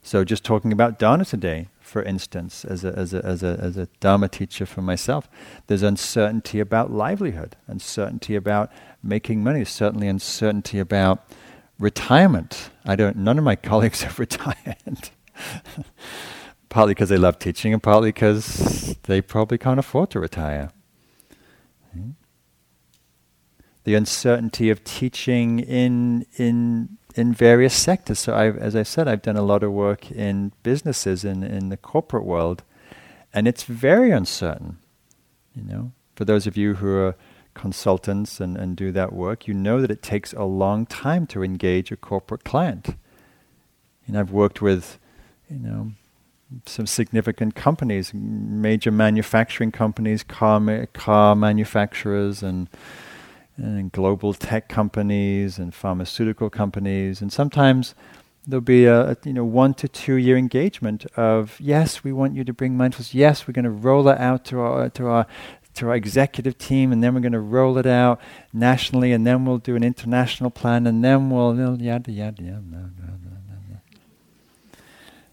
[0.02, 3.76] So, just talking about Dharma today, for instance, as a, as a, as a, as
[3.76, 5.28] a Dharma teacher for myself,
[5.66, 8.70] there's uncertainty about livelihood, uncertainty about
[9.02, 11.26] making money, certainly uncertainty about
[11.78, 12.70] retirement.
[12.84, 13.16] I don't.
[13.16, 15.10] None of my colleagues have retired.
[16.68, 20.70] partly because they love teaching, and partly because they probably can't afford to retire.
[23.84, 28.18] The uncertainty of teaching in in in various sectors.
[28.18, 31.68] So, I've, as I said, I've done a lot of work in businesses in in
[31.68, 32.62] the corporate world,
[33.32, 34.78] and it's very uncertain.
[35.54, 37.14] You know, for those of you who are
[37.54, 41.42] consultants and, and do that work, you know that it takes a long time to
[41.42, 42.96] engage a corporate client.
[44.06, 44.98] And I've worked with,
[45.48, 45.92] you know,
[46.66, 52.68] some significant companies, major manufacturing companies, car ma- car manufacturers, and
[53.56, 57.94] and global tech companies and pharmaceutical companies, and sometimes
[58.46, 62.34] there'll be a, a, you know one to two year engagement of yes, we want
[62.34, 63.14] you to bring mindfulness.
[63.14, 65.26] Yes, we're going to roll it out to our to our
[65.74, 68.20] to our executive team, and then we're going to roll it out
[68.52, 72.60] nationally, and then we'll do an international plan, and then we'll yada yada yada.
[72.60, 72.90] No,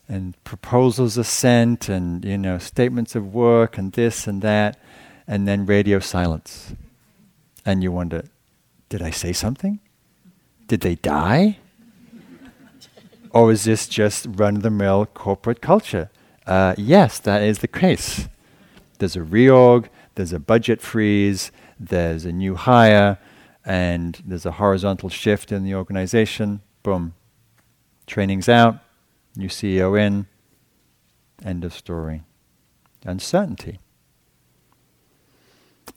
[0.08, 4.77] and proposals are sent, and you know statements of work, and this and that,
[5.27, 6.73] and then radio silence,
[7.65, 8.25] and you wonder,
[8.89, 9.80] did I say something?
[10.67, 11.58] Did they die?
[13.34, 16.10] or is this just run-of-the-mill corporate culture?
[16.45, 18.27] Uh, yes, that is the case.
[18.99, 23.17] There's a reorg there's a budget freeze, there's a new hire,
[23.65, 26.62] and there's a horizontal shift in the organization.
[26.84, 27.13] Boom.
[28.08, 28.80] Training's out,
[29.36, 30.28] new CEO in,
[31.43, 32.24] end of story.
[33.06, 33.80] Uncertainty.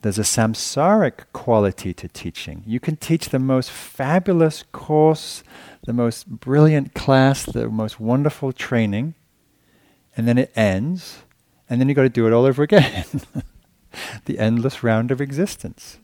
[0.02, 2.62] There's a samsaric quality to teaching.
[2.66, 5.42] You can teach the most fabulous course,
[5.86, 9.14] the most brilliant class, the most wonderful training,
[10.16, 11.22] and then it ends,
[11.68, 13.04] and then you've got to do it all over again.
[14.24, 15.98] the endless round of existence.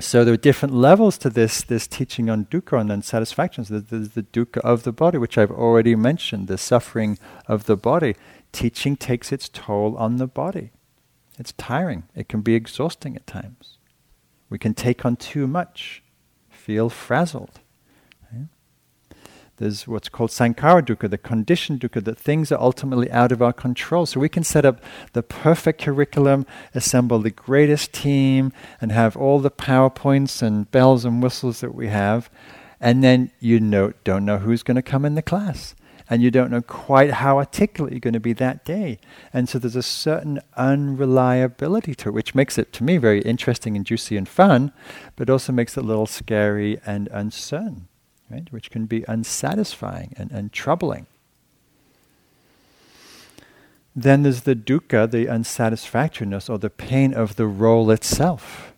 [0.00, 3.68] So there are different levels to this this teaching on dukkha and unsatisfactions.
[3.68, 8.16] There's the dukkha of the body, which I've already mentioned, the suffering of the body.
[8.50, 10.72] Teaching takes its toll on the body.
[11.38, 12.04] It's tiring.
[12.14, 13.78] It can be exhausting at times.
[14.50, 16.02] We can take on too much,
[16.48, 17.60] feel frazzled.
[19.56, 23.52] There's what's called sankhara dukkha, the conditioned dukkha, that things are ultimately out of our
[23.52, 24.04] control.
[24.04, 24.80] So we can set up
[25.12, 31.22] the perfect curriculum, assemble the greatest team, and have all the PowerPoints and bells and
[31.22, 32.28] whistles that we have.
[32.80, 35.76] And then you know, don't know who's going to come in the class.
[36.10, 38.98] And you don't know quite how articulate you're going to be that day.
[39.32, 43.74] And so there's a certain unreliability to it, which makes it, to me, very interesting
[43.74, 44.72] and juicy and fun,
[45.16, 47.88] but also makes it a little scary and uncertain
[48.30, 48.50] right?
[48.52, 51.06] which can be unsatisfying and, and troubling.
[53.96, 58.72] Then there's the dukkha, the unsatisfactoriness or the pain of the role itself.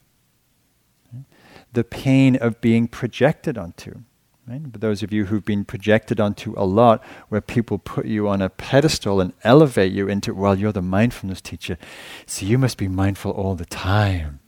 [1.72, 4.00] The pain of being projected onto.
[4.46, 4.72] Right?
[4.80, 8.48] Those of you who've been projected onto a lot, where people put you on a
[8.48, 11.78] pedestal and elevate you into, well, you're the mindfulness teacher,
[12.26, 14.38] so you must be mindful all the time.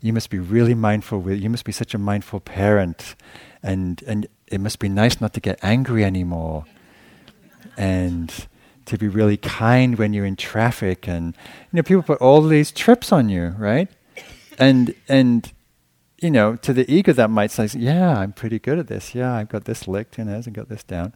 [0.00, 3.14] You must be really mindful with, you must be such a mindful parent
[3.66, 6.64] and and it must be nice not to get angry anymore,
[7.76, 8.32] and
[8.86, 11.36] to be really kind when you're in traffic, and
[11.72, 13.88] you know people put all these trips on you, right?
[14.58, 15.52] And and
[16.22, 19.14] you know to the ego that might say, yeah, I'm pretty good at this.
[19.14, 21.12] Yeah, I've got this licked, and I've got this down.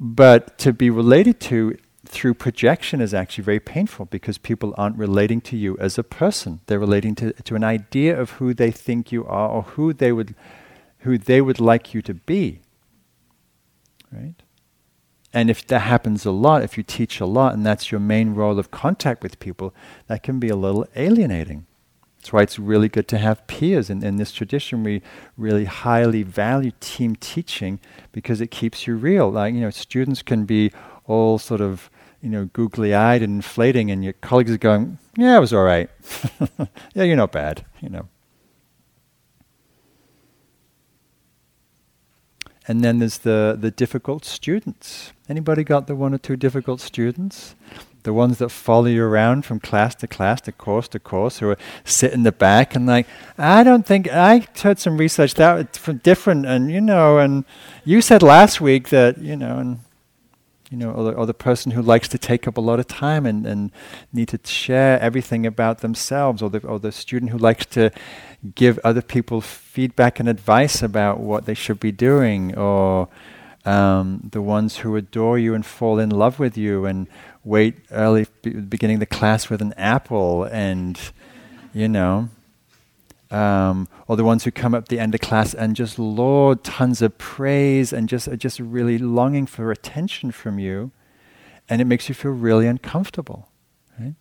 [0.00, 5.40] But to be related to through projection is actually very painful because people aren't relating
[5.40, 6.60] to you as a person.
[6.66, 10.12] They're relating to, to an idea of who they think you are or who they
[10.12, 10.34] would
[11.04, 12.60] who they would like you to be.
[14.10, 14.34] Right?
[15.32, 18.34] And if that happens a lot, if you teach a lot and that's your main
[18.34, 19.74] role of contact with people,
[20.06, 21.66] that can be a little alienating.
[22.16, 23.90] That's why it's really good to have peers.
[23.90, 25.02] And in this tradition, we
[25.36, 27.80] really highly value team teaching
[28.12, 29.30] because it keeps you real.
[29.30, 30.72] Like, you know, students can be
[31.04, 31.90] all sort of,
[32.22, 35.64] you know, googly eyed and inflating, and your colleagues are going, Yeah, it was all
[35.64, 35.90] right.
[36.94, 38.08] yeah, you're not bad, you know.
[42.66, 45.12] And then there's the, the difficult students.
[45.28, 47.54] Anybody got the one or two difficult students?
[48.04, 51.56] The ones that follow you around from class to class, to course to course, who
[51.84, 53.06] sit in the back and like,
[53.38, 57.46] I don't think I heard some research that from different, and you know, and
[57.84, 59.78] you said last week that you know, and
[60.74, 62.88] you know, or the, or the, person who likes to take up a lot of
[62.88, 63.70] time and, and
[64.12, 67.92] need to share everything about themselves, or the, or the student who likes to
[68.56, 73.08] give other people feedback and advice about what they should be doing, or
[73.64, 77.06] um, the ones who adore you and fall in love with you and
[77.44, 80.98] wait early be- beginning the class with an apple and
[81.72, 82.28] you know
[83.34, 87.02] um, or the ones who come up the end of class and just laud tons
[87.02, 90.92] of praise and just are just really longing for attention from you
[91.68, 93.48] and it makes you feel really uncomfortable
[93.98, 94.14] right?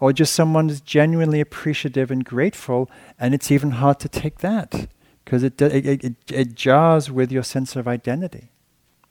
[0.00, 4.88] or just someone who's genuinely appreciative and grateful, and it's even hard to take that
[5.24, 8.50] because it, it, it, it, jars with your sense of identity.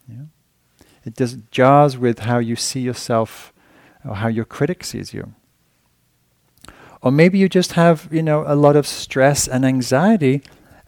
[0.07, 0.25] Yeah?
[1.05, 3.53] It does jars with how you see yourself
[4.05, 5.33] or how your critic sees you.
[7.01, 10.41] Or maybe you just have, you know, a lot of stress and anxiety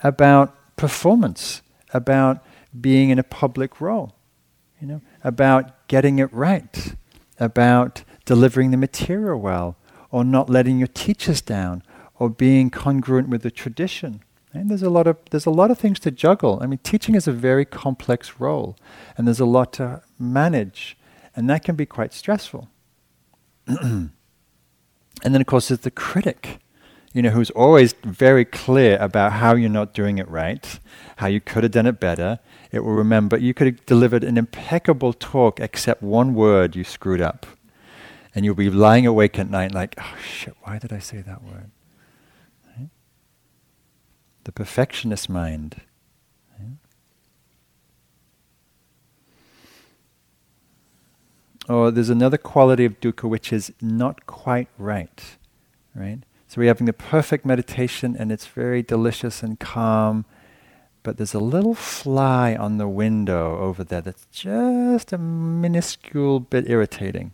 [0.04, 1.62] about performance,
[1.94, 2.44] about
[2.80, 4.16] being in a public role,
[4.80, 6.96] you know, about getting it right,
[7.40, 9.78] about delivering the material well,
[10.12, 11.84] or not letting your teachers down,
[12.16, 14.22] or being congruent with the tradition.
[14.54, 16.60] And there's a lot of there's a lot of things to juggle.
[16.62, 18.76] I mean, teaching is a very complex role,
[19.16, 20.98] and there's a lot to manage,
[21.36, 22.68] and that can be quite stressful.
[25.24, 26.60] and then, of course, there's the critic,
[27.14, 30.80] you know, who's always very clear about how you're not doing it right,
[31.18, 32.40] how you could have done it better.
[32.72, 37.22] It will remember you could have delivered an impeccable talk, except one word you screwed
[37.22, 37.46] up,
[38.34, 41.44] and you'll be lying awake at night like, oh shit, why did I say that
[41.44, 41.72] word?
[44.50, 45.82] the perfectionist mind.
[51.70, 55.38] Or there's another quality of dukkha which is not quite right,
[55.94, 56.20] right?
[56.48, 60.26] So we're having the perfect meditation and it's very delicious and calm,
[61.04, 66.68] but there's a little fly on the window over there that's just a minuscule bit
[66.68, 67.34] irritating.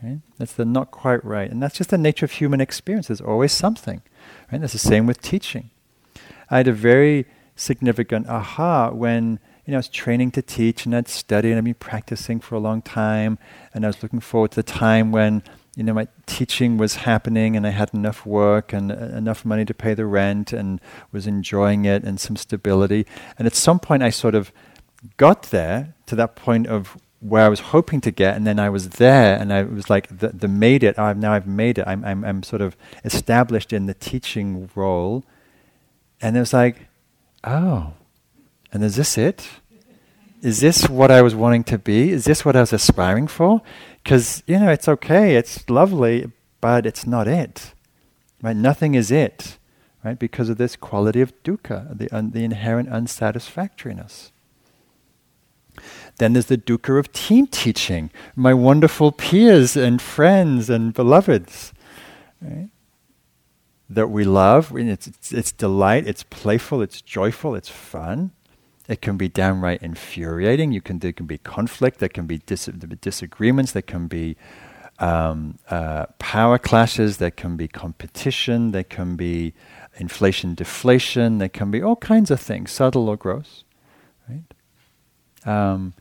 [0.00, 0.20] Right?
[0.38, 1.50] That's the not quite right.
[1.50, 3.08] And that's just the nature of human experience.
[3.08, 4.00] There's always something.
[4.52, 4.60] Right?
[4.60, 5.70] That's the same with teaching.
[6.50, 10.94] I had a very significant aha when you know I was training to teach and
[10.94, 13.38] I'd studied and I'd been practicing for a long time
[13.74, 15.42] and I was looking forward to the time when
[15.76, 19.64] you know my teaching was happening and I had enough work and uh, enough money
[19.64, 20.80] to pay the rent and
[21.12, 23.06] was enjoying it and some stability
[23.38, 24.52] and at some point I sort of
[25.16, 28.68] got there to that point of where I was hoping to get, and then I
[28.68, 30.98] was there, and I was like, the, the made it.
[30.98, 31.84] I've now I've made it.
[31.86, 35.24] I'm, I'm I'm sort of established in the teaching role,
[36.20, 36.88] and it was like,
[37.42, 37.94] oh,
[38.76, 39.48] and is this it?
[40.42, 42.10] Is this what I was wanting to be?
[42.10, 43.62] Is this what I was aspiring for?
[44.04, 47.72] Because, you know, it's okay, it's lovely, but it's not it.
[48.42, 48.54] Right?
[48.54, 49.56] Nothing is it,
[50.04, 50.18] right?
[50.18, 54.30] Because of this quality of dukkha, the, un- the inherent unsatisfactoriness.
[56.18, 61.72] Then there's the dukkha of team teaching, my wonderful peers and friends and beloveds.
[62.42, 62.68] Right?
[63.88, 64.76] that we love.
[64.76, 68.32] It's, it's, it's, delight, it's playful, it's joyful, it's fun.
[68.88, 70.72] It can be downright infuriating.
[70.72, 72.66] You can, there can be conflict, there can be dis-
[73.00, 74.36] disagreements, there can be
[74.98, 79.54] um, uh, power clashes, there can be competition, there can be
[79.96, 83.64] inflation, deflation, there can be all kinds of things, subtle or gross.
[84.28, 84.44] Right?
[85.44, 85.94] Um,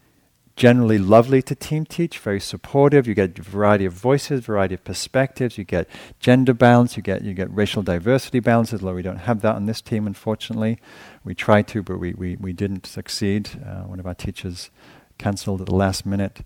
[0.56, 3.08] generally lovely to team teach, very supportive.
[3.08, 5.58] You get a variety of voices, variety of perspectives.
[5.58, 5.88] You get
[6.20, 6.96] gender balance.
[6.96, 8.82] You get you get racial diversity balances.
[8.82, 10.80] Although we don't have that on this team, unfortunately,
[11.26, 13.50] we tried to, but we we, we didn't succeed.
[13.66, 14.70] Uh, one of our teachers
[15.18, 16.42] cancelled at the last minute.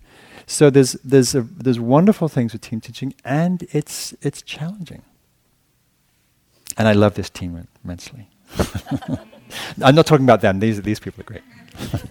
[0.46, 5.02] So there's there's a, there's wonderful things with team teaching, and it's it's challenging.
[6.76, 8.28] And I love this team immensely.
[9.82, 10.60] I'm not talking about them.
[10.60, 11.42] These these people are great.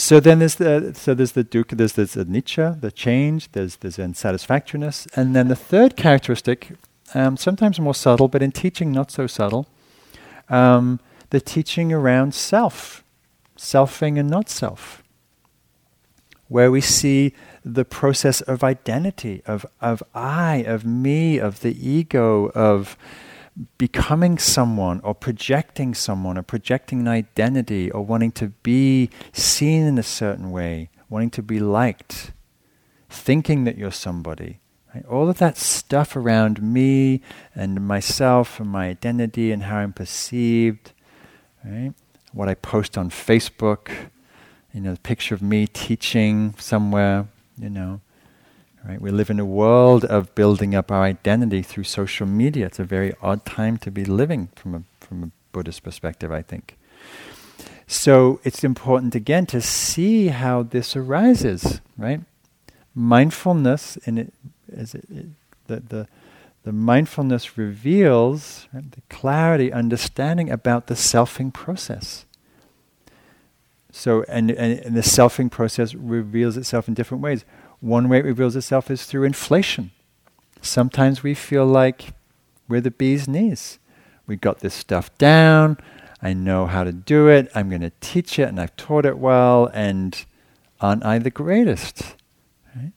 [0.00, 3.76] So then there's the so there's the dukkha, there's, there's the anicca, the change, there's
[3.76, 6.72] there's unsatisfactoriness, and then the third characteristic,
[7.12, 9.66] um, sometimes more subtle, but in teaching not so subtle,
[10.50, 13.02] um, the teaching around self,
[13.56, 15.02] selfing and not self,
[16.48, 17.32] where we see
[17.64, 22.96] the process of identity, of of I, of me, of the ego, of
[23.78, 29.98] becoming someone or projecting someone or projecting an identity or wanting to be seen in
[29.98, 32.32] a certain way, wanting to be liked,
[33.08, 34.60] thinking that you're somebody.
[34.94, 35.04] Right?
[35.06, 37.20] All of that stuff around me
[37.54, 40.92] and myself and my identity and how I'm perceived,
[41.64, 41.92] right?
[42.32, 43.90] what I post on Facebook,
[44.72, 47.26] you know, the picture of me teaching somewhere,
[47.58, 48.00] you know,
[48.84, 49.00] Right?
[49.00, 52.66] We live in a world of building up our identity through social media.
[52.66, 56.40] It's a very odd time to be living from a, from a Buddhist perspective, I
[56.40, 56.78] think.
[57.86, 62.20] So it's important again to see how this arises, right?
[62.94, 64.32] Mindfulness, and it,
[64.72, 65.26] it, it,
[65.66, 66.08] the, the,
[66.62, 72.26] the mindfulness reveals right, the clarity, understanding about the selfing process.
[73.92, 77.44] So, and, and, and the selfing process reveals itself in different ways.
[77.80, 79.90] One way it reveals itself is through inflation.
[80.62, 82.12] Sometimes we feel like
[82.68, 83.78] we're the bee's knees.
[84.26, 85.78] We got this stuff down.
[86.22, 87.50] I know how to do it.
[87.54, 89.70] I'm going to teach it, and I've taught it well.
[89.72, 90.24] And
[90.80, 92.14] aren't I the greatest?
[92.76, 92.92] Right?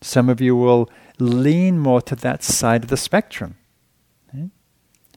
[0.00, 0.88] Some of you will
[1.20, 3.56] lean more to that side of the spectrum.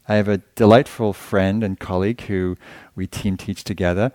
[0.07, 2.57] I have a delightful friend and colleague who
[2.95, 4.11] we team teach together,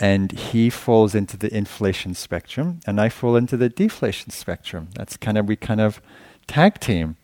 [0.00, 4.88] and he falls into the inflation spectrum, and I fall into the deflation spectrum.
[4.94, 6.00] That's kind of we kind of
[6.46, 7.16] tag team,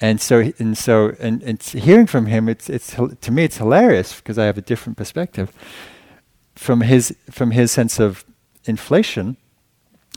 [0.00, 4.16] and so and so and, and hearing from him, it's it's to me it's hilarious
[4.16, 5.52] because I have a different perspective
[6.54, 8.24] from his from his sense of
[8.64, 9.36] inflation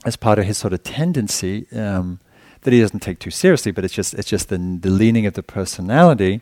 [0.05, 2.19] as part of his sort of tendency um,
[2.65, 5.33] that he doesn't take too seriously, but it's just it's just the the leaning of
[5.33, 6.41] the personality.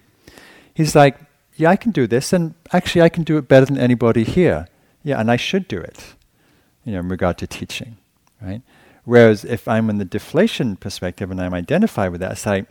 [0.74, 1.18] He's like,
[1.56, 4.68] yeah, I can do this, and actually, I can do it better than anybody here
[5.04, 6.16] yeah, and I should do it,
[6.86, 7.98] you know, in regard to teaching,
[8.42, 8.62] right?
[9.04, 12.66] Whereas if I'm in the deflation perspective and I'm identified with that, I say,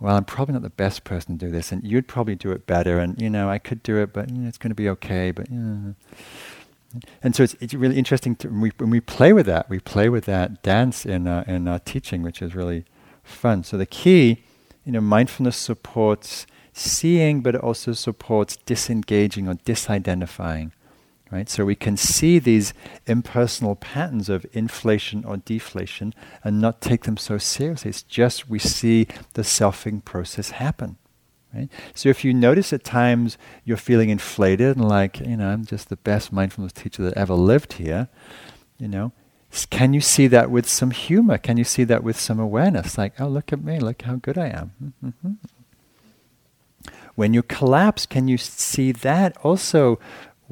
[0.00, 2.66] well, I'm probably not the best person to do this, and you'd probably do it
[2.66, 4.88] better, and you know, I could do it, but you know, it's going to be
[4.88, 5.30] okay.
[5.30, 5.92] But yeah.
[7.22, 9.68] And so it's it's really interesting to when we, when we play with that.
[9.68, 12.84] We play with that dance in uh, in our teaching, which is really
[13.22, 13.64] fun.
[13.64, 14.44] So the key,
[14.84, 20.72] you know, mindfulness supports seeing, but it also supports disengaging or disidentifying
[21.32, 21.48] Right?
[21.48, 22.74] So we can see these
[23.06, 26.12] impersonal patterns of inflation or deflation
[26.44, 27.88] and not take them so seriously.
[27.88, 30.98] It's just we see the selfing process happen.
[31.54, 31.68] Right?
[31.94, 35.88] So if you notice at times you're feeling inflated and like, you know, I'm just
[35.88, 38.08] the best mindfulness teacher that ever lived here,
[38.78, 39.12] you know,
[39.68, 41.36] can you see that with some humor?
[41.36, 42.96] Can you see that with some awareness?
[42.96, 44.94] Like, oh, look at me, look how good I am.
[45.04, 45.32] Mm-hmm.
[47.14, 49.98] When you collapse, can you see that also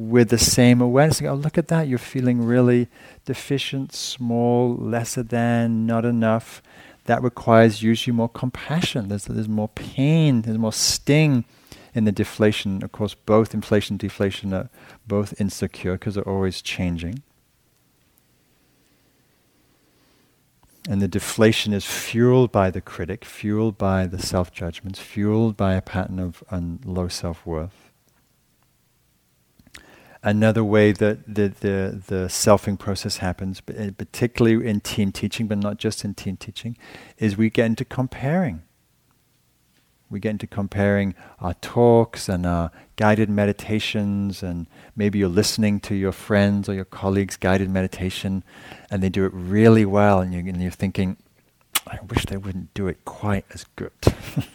[0.01, 1.21] with the same awareness.
[1.23, 1.87] Oh, look at that.
[1.87, 2.89] You're feeling really
[3.27, 6.63] deficient, small, lesser than, not enough.
[7.11, 9.09] That requires usually more compassion.
[9.09, 11.45] There's, there's more pain, there's more sting
[11.93, 12.85] in the deflation.
[12.85, 14.71] Of course, both inflation and deflation are
[15.09, 17.25] both insecure because they're always changing.
[20.89, 25.75] And the deflation is fueled by the critic, fueled by the self judgments, fueled by
[25.75, 27.90] a pattern of un- low self worth.
[30.23, 35.57] Another way that the, the, the selfing process happens, uh, particularly in team teaching, but
[35.57, 36.77] not just in team teaching,
[37.17, 38.63] is we get into comparing.
[40.11, 45.95] We get into comparing our talks and our guided meditations, and maybe you're listening to
[45.95, 48.45] your friends or your colleagues' guided meditation,
[48.91, 51.17] and they do it really well, and, you, and you're thinking,
[51.87, 53.93] I wish they wouldn't do it quite as good.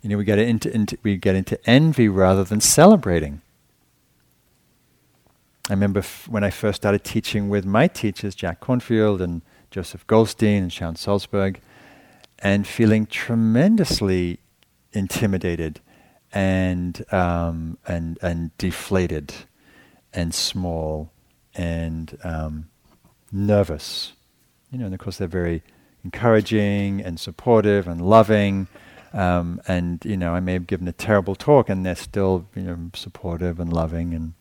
[0.00, 3.42] you know, we get into, into we get into envy rather than celebrating.
[5.68, 10.06] I remember f- when I first started teaching with my teachers, Jack Kornfield and Joseph
[10.06, 11.56] Goldstein and Sharon Salzberg,
[12.38, 14.38] and feeling tremendously
[14.92, 15.80] intimidated
[16.32, 19.34] and um, and and deflated
[20.12, 21.10] and small
[21.54, 22.68] and um,
[23.32, 24.12] nervous.
[24.70, 25.64] You know, and of course they're very
[26.04, 28.68] encouraging and supportive and loving.
[29.12, 32.62] Um, and you know, I may have given a terrible talk, and they're still you
[32.62, 34.34] know supportive and loving and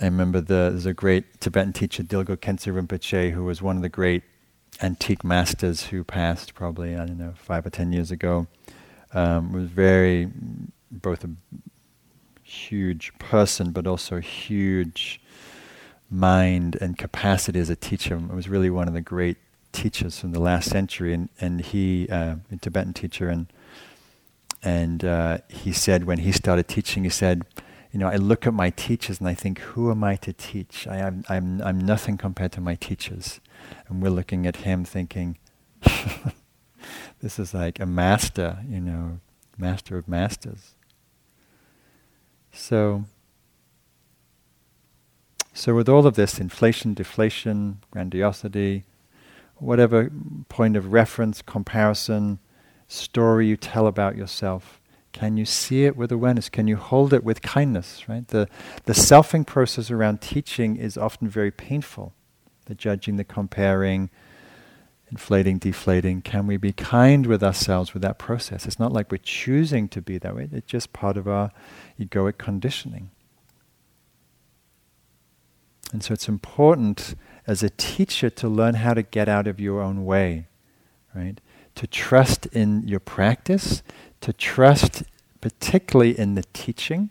[0.00, 3.82] I remember the, there's a great Tibetan teacher, Dilgo Khyentse Rinpoche, who was one of
[3.82, 4.22] the great
[4.80, 8.46] antique masters who passed probably, I don't know, five or ten years ago.
[9.12, 10.30] Um, was very,
[10.90, 11.30] both a
[12.44, 15.20] huge person, but also a huge
[16.10, 18.16] mind and capacity as a teacher.
[18.16, 19.38] It was really one of the great
[19.72, 23.46] teachers from the last century, and, and he, uh, a Tibetan teacher, and
[24.62, 27.44] and uh, he said when he started teaching, he said,
[27.92, 30.86] you know, I look at my teachers and I think, who am I to teach?
[30.86, 33.40] I am, I'm, I'm nothing compared to my teachers.
[33.88, 35.38] And we're looking at him thinking,
[37.20, 39.20] this is like a master, you know,
[39.56, 40.74] master of masters.
[42.52, 43.04] So,
[45.54, 48.84] so with all of this, inflation, deflation, grandiosity,
[49.56, 50.10] whatever
[50.48, 52.38] point of reference, comparison,
[52.86, 54.77] story you tell about yourself,
[55.12, 56.48] can you see it with awareness?
[56.48, 58.08] Can you hold it with kindness?
[58.08, 58.26] Right?
[58.28, 58.48] The
[58.84, 62.12] the selfing process around teaching is often very painful.
[62.66, 64.10] The judging, the comparing,
[65.10, 66.22] inflating, deflating.
[66.22, 68.66] Can we be kind with ourselves with that process?
[68.66, 70.48] It's not like we're choosing to be that way.
[70.52, 71.50] It's just part of our
[71.98, 73.10] egoic conditioning.
[75.92, 77.14] And so it's important
[77.46, 80.48] as a teacher to learn how to get out of your own way,
[81.14, 81.40] right?
[81.76, 83.82] To trust in your practice,
[84.20, 85.04] to trust
[85.40, 87.10] particularly in the teaching.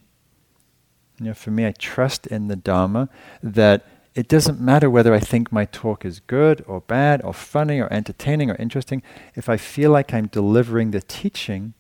[1.20, 3.10] You know, for me, I trust in the Dharma
[3.42, 7.80] that it doesn't matter whether I think my talk is good or bad or funny
[7.80, 9.04] or entertaining or interesting.
[9.36, 11.74] If I feel like I'm delivering the teaching,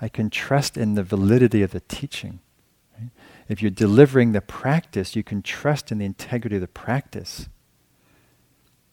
[0.00, 2.40] I can trust in the validity of the teaching.
[2.98, 3.10] Right?
[3.48, 7.48] If you're delivering the practice, you can trust in the integrity of the practice.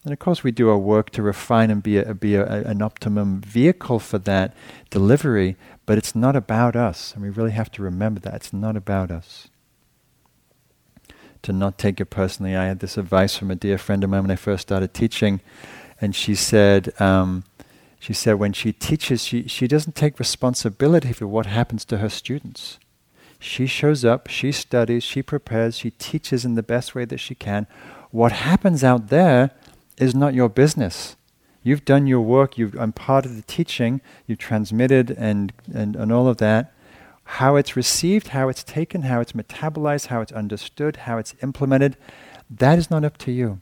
[0.08, 2.82] And of course, we do our work to refine and be, a, be a, an
[2.82, 4.56] optimum vehicle for that
[4.90, 7.14] delivery, but it's not about us.
[7.14, 8.36] And we really have to remember that.
[8.36, 9.50] It's not about us.
[11.44, 12.56] to not take it personally.
[12.56, 15.42] I had this advice from a dear friend of mine when I first started teaching,
[16.02, 17.44] and she said, um,
[18.00, 22.10] she said when she teaches, she, she doesn't take responsibility for what happens to her
[22.10, 22.80] students.
[23.40, 27.36] She shows up, she studies, she prepares, she teaches in the best way that she
[27.36, 27.68] can.
[28.12, 29.52] What happens out there
[29.98, 31.16] is not your business.
[31.64, 36.12] You've done your work, you've, I'm part of the teaching, you've transmitted and, and, and
[36.12, 36.74] all of that.
[37.24, 41.98] How it's received, how it's taken, how it's metabolized, how it's understood, how it's implemented,
[42.50, 43.60] that is not up to you.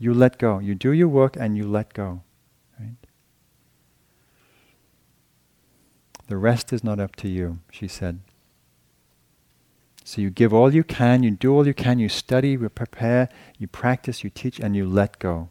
[0.00, 0.58] You let go.
[0.58, 2.22] You do your work and you let go.
[2.80, 2.96] Right?
[6.26, 8.20] The rest is not up to you, she said.
[10.02, 13.28] So you give all you can, you do all you can, you study, you prepare,
[13.58, 15.50] you practice, you teach, and you let go.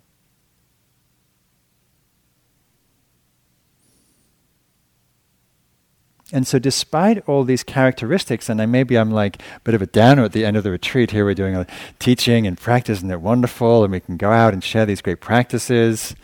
[6.33, 9.85] And so, despite all these characteristics, and I, maybe I'm like a bit of a
[9.85, 11.11] downer at the end of the retreat.
[11.11, 11.67] Here we're doing a
[11.99, 15.21] teaching and practice, and they're wonderful, and we can go out and share these great
[15.21, 16.15] practices.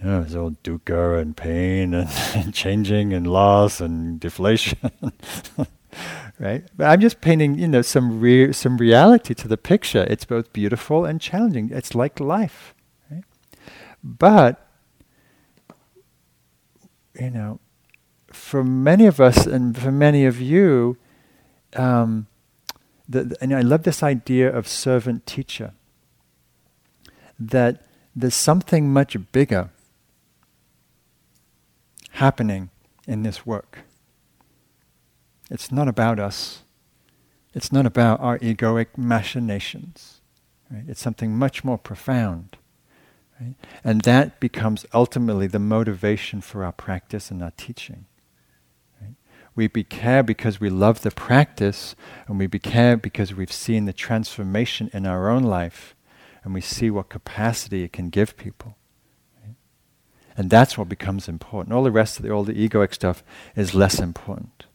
[0.00, 4.78] You know, it's all dukkha and pain and, and changing and loss and deflation.
[6.38, 6.64] right?
[6.76, 10.06] But I'm just painting, you know, some re- some reality to the picture.
[10.08, 11.70] It's both beautiful and challenging.
[11.72, 12.72] It's like life,
[13.10, 13.24] right?
[14.04, 14.64] But
[17.18, 17.58] you know,
[18.44, 20.98] for many of us and for many of you,
[21.74, 22.26] um,
[23.08, 25.72] the, and I love this idea of servant teacher.
[27.38, 29.70] That there's something much bigger
[32.10, 32.68] happening
[33.08, 33.80] in this work.
[35.50, 36.62] It's not about us.
[37.54, 40.20] It's not about our egoic machinations.
[40.70, 40.84] Right?
[40.86, 42.58] It's something much more profound.
[43.40, 43.54] Right?
[43.82, 48.04] And that becomes ultimately the motivation for our practice and our teaching.
[49.56, 51.94] We care because we love the practice,
[52.26, 55.94] and we care because we've seen the transformation in our own life,
[56.42, 58.76] and we see what capacity it can give people.
[60.36, 61.72] And that's what becomes important.
[61.72, 63.22] All the rest of the, all the egoic stuff
[63.54, 64.66] is less important.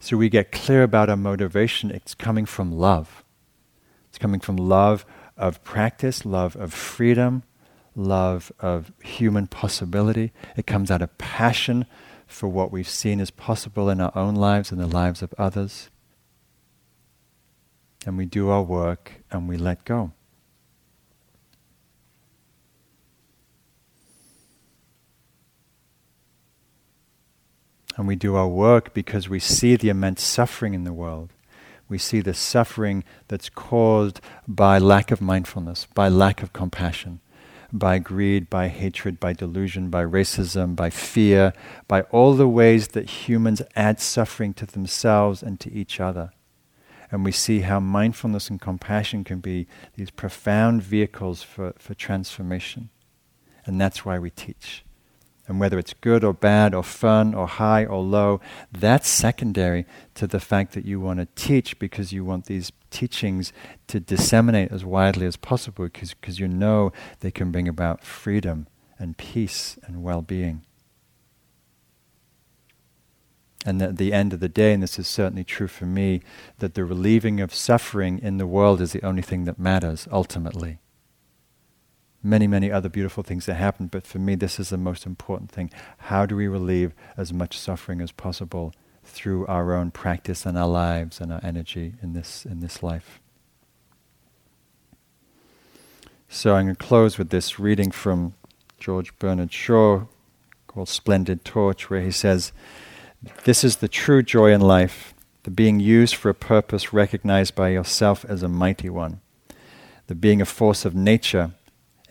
[0.00, 1.92] So we get clear about our motivation.
[1.92, 3.22] It's coming from love.
[4.08, 5.06] It's coming from love
[5.36, 7.44] of practice, love of freedom,
[7.94, 10.32] love of human possibility.
[10.56, 11.86] It comes out of passion
[12.32, 15.90] for what we've seen as possible in our own lives and the lives of others.
[18.04, 20.12] And we do our work and we let go.
[27.96, 31.30] And we do our work because we see the immense suffering in the world.
[31.88, 37.20] We see the suffering that's caused by lack of mindfulness, by lack of compassion,
[37.72, 41.52] by greed, by hatred, by delusion, by racism, by fear,
[41.88, 46.32] by all the ways that humans add suffering to themselves and to each other.
[47.10, 49.66] And we see how mindfulness and compassion can be
[49.96, 52.90] these profound vehicles for, for transformation.
[53.64, 54.84] And that's why we teach.
[55.48, 60.26] And whether it's good or bad or fun or high or low, that's secondary to
[60.26, 63.52] the fact that you want to teach because you want these teachings
[63.88, 68.68] to disseminate as widely as possible because you know they can bring about freedom
[68.98, 70.64] and peace and well being.
[73.64, 76.20] And at the end of the day, and this is certainly true for me,
[76.58, 80.78] that the relieving of suffering in the world is the only thing that matters ultimately
[82.22, 85.50] many, many other beautiful things that happen, but for me, this is the most important
[85.50, 85.70] thing.
[85.98, 88.72] How do we relieve as much suffering as possible
[89.04, 93.20] through our own practice and our lives and our energy in this, in this life?
[96.28, 98.34] So I'm going to close with this reading from
[98.78, 100.04] George Bernard Shaw
[100.66, 102.52] called Splendid Torch, where he says,
[103.44, 107.68] This is the true joy in life, the being used for a purpose recognized by
[107.68, 109.20] yourself as a mighty one,
[110.06, 111.52] the being a force of nature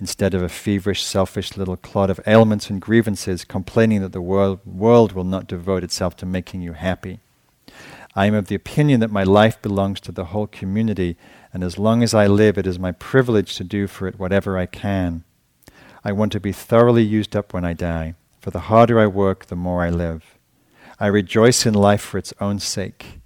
[0.01, 4.59] instead of a feverish, selfish little clod of ailments and grievances, complaining that the world,
[4.65, 7.19] world will not devote itself to making you happy.
[8.15, 11.17] I am of the opinion that my life belongs to the whole community,
[11.53, 14.57] and as long as I live, it is my privilege to do for it whatever
[14.57, 15.23] I can.
[16.03, 19.45] I want to be thoroughly used up when I die, for the harder I work,
[19.45, 20.39] the more I live.
[20.99, 23.21] I rejoice in life for its own sake.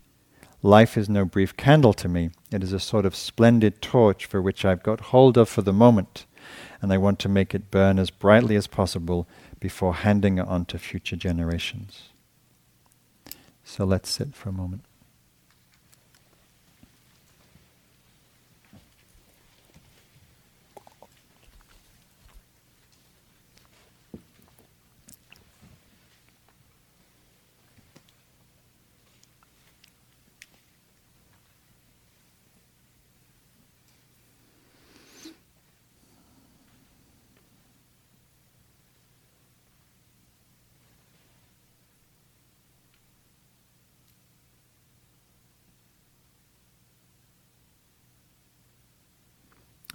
[0.61, 2.31] Life is no brief candle to me.
[2.51, 5.71] It is a sort of splendid torch for which I've got hold of for the
[5.71, 6.24] moment
[6.85, 9.27] and I want to make it burn as brightly as possible
[9.59, 12.09] before handing it on to future generations.
[13.63, 14.83] So let's sit for a moment.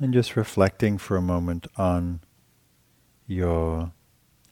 [0.03, 2.21] And just reflecting for a moment on
[3.27, 3.93] your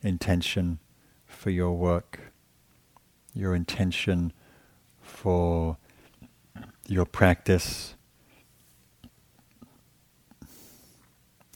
[0.02, 0.78] intention
[1.24, 2.32] for your work,
[3.32, 4.34] your intention
[5.00, 5.78] for
[6.86, 7.94] your practice,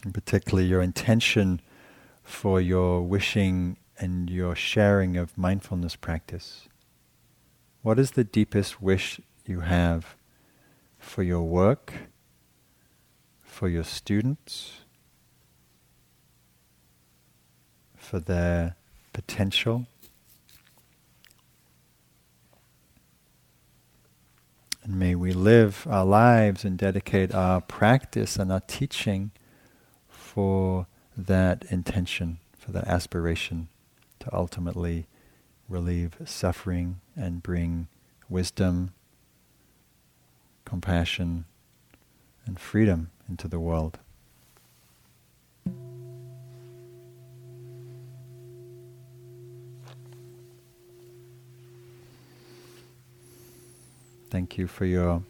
[0.02, 1.60] and particularly your intention
[2.22, 6.66] for your wishing and your sharing of mindfulness practice.
[7.82, 10.16] What is the deepest wish you have
[10.98, 11.92] for your work,
[13.52, 14.78] for your students,
[17.94, 18.76] for their
[19.12, 19.86] potential?
[24.82, 29.30] And may we live our lives and dedicate our practice and our teaching
[30.08, 30.86] for
[31.16, 33.68] that intention, for that aspiration
[34.20, 35.06] to ultimately
[35.68, 37.86] relieve suffering and bring
[38.30, 38.94] wisdom,
[40.64, 41.44] compassion,
[42.46, 43.98] and freedom into the world.
[54.28, 55.22] Thank you for your